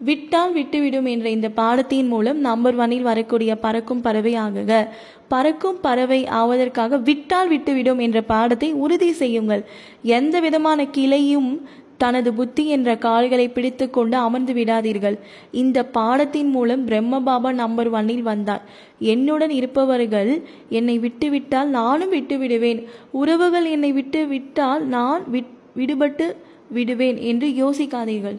விட்டால் 0.09 0.53
விட்டுவிடும் 0.55 1.09
என்ற 1.09 1.29
இந்த 1.31 1.49
பாடத்தின் 1.51 2.07
மூலம் 2.07 2.39
நம்பர் 2.39 2.77
ஒனில் 2.77 3.03
வரக்கூடிய 3.03 3.57
பறக்கும் 3.57 4.01
பறவை 4.01 4.33
ஆகுக. 4.35 4.89
பறக்கும் 5.29 5.81
பறவை 5.81 6.25
ஆவதற்காக 6.25 6.99
விட்டால் 6.99 7.51
விட்டுவிடும் 7.51 8.01
என்ற 8.01 8.23
பாடத்தை 8.23 8.73
உறுதி 8.73 9.13
செய்யுங்கள். 9.13 9.65
எந்த 10.03 10.41
விதமான 10.41 10.87
கிளையும் 10.97 11.61
தனது 11.97 12.33
புத்தி 12.33 12.67
என்ற 12.67 12.97
கால்களை 12.97 13.49
பிடித்து 13.49 13.91
கொண்டு 13.91 14.17
அமர்ந்து 14.17 14.53
விடாதீர்கள். 14.53 15.17
இந்த 15.51 15.85
பாடத்தின் 15.85 16.51
மூலம் 16.51 16.85
பிரம்ம 16.85 17.21
பாபா 17.21 17.53
நம்பர் 17.53 17.91
ஒன்னில் 17.91 18.23
வந்தார். 18.23 18.63
என்னுடன் 18.99 19.51
இருப்பவர்கள் 19.51 20.43
என்னை 20.69 20.99
விட்டுவிட்டால் 20.99 21.69
நானும் 21.69 22.13
விட்டுவிடுவேன். 22.13 22.85
உறவுகள் 23.11 23.65
என்னை 23.65 23.93
விட்டு 23.93 24.27
விட்டால் 24.27 24.87
நான் 24.87 25.25
விட் 25.31 25.57
விடுபட்டு 25.77 26.29
விடுவேன் 26.71 27.17
என்று 27.17 27.49
யோசிக்காதீர்கள். 27.49 28.39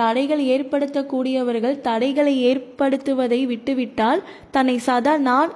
தடைகள் 0.00 0.42
ஏற்படுத்தக்கூடியவர்கள் 0.54 1.76
தடைகளை 1.88 2.34
ஏற்படுத்துவதை 2.50 3.40
விட்டுவிட்டால் 3.52 4.20
தன்னை 4.50 4.76
சதா 4.88 5.14
நான் 5.30 5.50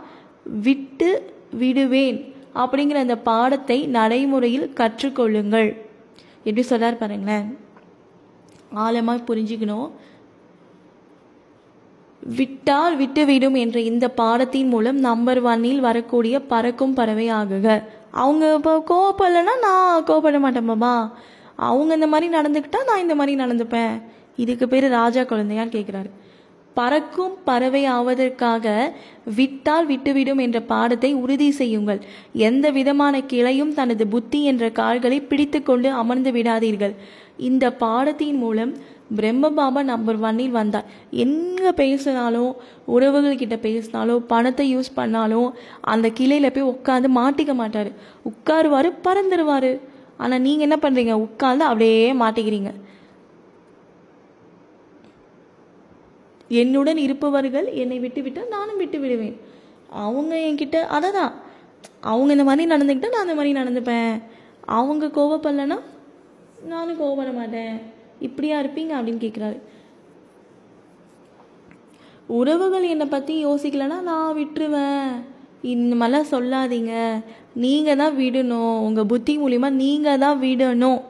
விட்டு 0.67 1.11
விடுவேன் 1.61 2.19
அப்படிங்கிற 2.63 2.99
அந்த 3.05 3.17
பாடத்தை 3.31 3.79
நடைமுறையில் 3.97 4.69
கற்றுக்கொள்ளுங்கள். 4.81 5.71
எப்படி 6.49 6.65
சொல்றார் 6.71 7.01
பாருங்களேன். 7.01 7.47
ஆழமாக 8.85 9.21
புரிஞ்சுக்கணும். 9.29 9.89
விட்டால் 12.39 12.95
விட்டுவிடும் 13.01 13.57
என்ற 13.63 13.79
இந்த 13.91 14.07
பாடத்தின் 14.21 14.71
மூலம் 14.73 14.99
நம்பர் 15.09 15.41
ஒன்னில் 15.43 15.83
வரக்கூடிய 15.89 16.37
பறக்கும் 16.53 16.95
பறவை 16.99 17.27
ஆகுக. 17.41 17.67
அவங்க 18.25 18.45
இப்போ 18.59 18.73
கோவப்படலைன்னா 18.91 19.55
நான் 19.67 20.07
கோவப்பட 20.11 20.39
மாட்டேன் 20.45 20.71
பாபா 20.73 20.93
அவங்க 21.69 21.93
இந்த 21.99 22.09
மாதிரி 22.13 22.27
நடந்துக்கிட்டா 22.37 22.81
நான் 22.89 23.03
இந்த 23.05 23.15
மாதிரி 23.15 23.35
நடந்துப்பேன். 23.43 23.95
இதுக்கு 24.45 24.67
பேர் 24.73 24.87
ராஜா 25.01 25.25
குழந்தையான்னு 25.33 25.77
கேட்குறாரு 25.77 26.11
பறக்கும் 26.77 27.37
பறவை 27.45 27.81
ஆவதற்காக 27.97 28.65
விட்டால் 29.37 29.87
விட்டுவிடும் 29.91 30.41
என்ற 30.45 30.59
பாடத்தை 30.73 31.11
உறுதி 31.21 31.47
செய்யுங்கள். 31.61 32.01
எந்த 32.49 32.67
விதமான 32.79 33.15
கிளையும் 33.31 33.73
தனது 33.79 34.05
புத்தி 34.15 34.41
என்ற 34.51 34.65
கால்களை 34.81 35.19
பிடித்து 35.31 35.59
கொண்டு 35.63 35.89
அமர்ந்து 36.01 36.31
விடாதீர்கள். 36.37 36.95
இந்த 37.49 37.65
பாடத்தின் 37.85 38.39
மூலம் 38.43 38.75
பிரம்ம 39.19 39.51
பாபா 39.59 39.81
நம்பர் 39.93 40.21
ஒன்னில் 40.29 40.57
வந்தார். 40.59 40.87
எங்கே 41.25 41.71
பேசினாலும் 41.81 42.53
உறவுகள்கிட்ட 42.97 43.59
பேசினாலும் 43.67 44.27
பணத்தை 44.33 44.67
யூஸ் 44.75 44.97
பண்ணாலும் 45.01 45.49
அந்த 45.95 46.07
கிளையில் 46.19 46.55
போய் 46.57 46.71
உட்காந்து 46.75 47.11
மாட்டிக்க 47.21 47.55
மாட்டார். 47.63 47.91
உட்காருவார் 48.31 48.91
பறந்துடுவார் 49.07 49.71
ஆனால் 50.23 50.45
நீங்கள் 50.47 50.67
என்ன 50.69 50.79
பண்ணுறீங்க 50.85 51.17
உட்காந்து 51.27 51.65
அப்படியே 51.71 52.03
மாட்டிக்கிறீங்க. 52.25 52.73
என்னுடன் 56.49 56.97
இருப்பவர்கள் 56.97 57.73
என்னை 57.73 57.99
விட்டு 57.99 58.23
விட்டால் 58.23 58.55
நானும் 58.57 58.77
விட்டு 58.77 58.99
விடுவேன் 59.01 59.37
அவங்க 59.91 60.37
என்கிட்ட 60.37 60.77
அதை 60.97 61.11
தான் 61.11 61.35
அவங்க 62.01 62.33
இந்த 62.33 62.45
மாதிரி 62.45 62.71
நடந்துக்கிட்டா 62.73 63.11
நான் 63.15 63.27
இந்த 63.27 63.37
மாதிரி 63.39 63.59
நடந்துப்பேன். 63.61 64.23
அவங்க 64.65 65.07
கோவப்படலைன்னா 65.07 65.79
நானும் 66.73 67.01
கோவப்பட 67.01 67.35
மாட்டேன். 67.35 67.81
இப்படியா 68.19 68.61
இருப்பீங்க 68.61 68.93
அப்படின்னு 68.97 69.25
கேட்குறாரு 69.25 69.59
உறவுகள் 72.27 72.83
என்னை 72.83 73.07
பற்றி 73.07 73.47
யோசிக்கலைன்னா 73.47 73.99
நான் 74.01 74.37
விட்டுருவேன். 74.39 75.11
இந்த 75.63 75.93
மாதிரிலாம் 76.01 76.33
சொல்லாதீங்க. 76.33 77.23
நீங்கள் 77.55 77.97
தான் 77.97 78.17
விடணும். 78.17 78.79
உங்கள் 78.87 79.07
புத்தி 79.07 79.39
மூலிமா 79.39 79.71
நீங்கள் 79.71 80.19
தான் 80.19 80.41
விடணும். 80.41 81.03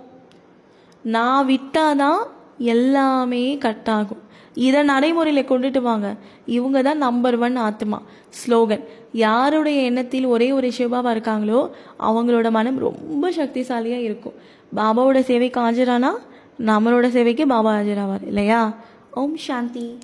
நான் 1.03 1.47
விட்டாதான் 1.47 2.23
எல்லாமே 2.59 3.59
கட் 3.59 3.89
ஆகும். 3.89 4.23
இதை 4.57 4.83
நடைமுறையில் 4.83 5.49
கொண்டுட்டு 5.49 5.81
வாங்க. 5.81 6.17
இவங்க 6.47 6.83
தான் 6.83 6.99
நம்பர் 6.99 7.39
ஒன் 7.39 7.57
ஆத்மா. 7.57 8.03
ஸ்லோகன். 8.31 8.85
யாருடைய 9.13 9.83
எண்ணத்தில் 9.83 10.25
ஒரே 10.25 10.53
ஒரு 10.53 10.69
சிவாவாக 10.79 11.15
இருக்காங்களோ 11.17 11.61
அவங்களோட 12.01 12.51
மனம் 12.51 12.79
ரொம்ப 12.79 13.31
சக்திசாலியாக 13.31 14.07
இருக்கும். 14.09 14.37
பாபாவோட 14.77 15.21
சேவைக்கு 15.21 15.61
ஆஜரானா? 15.61 16.13
நம்மளோட 16.59 17.09
சேவைக்கு 17.09 17.47
பாபா 17.47 17.73
ஆஜராவார். 17.81 18.27
இல்லையா? 18.27 18.75
ஓம் 19.11 19.37
சாந்தி. 19.37 19.99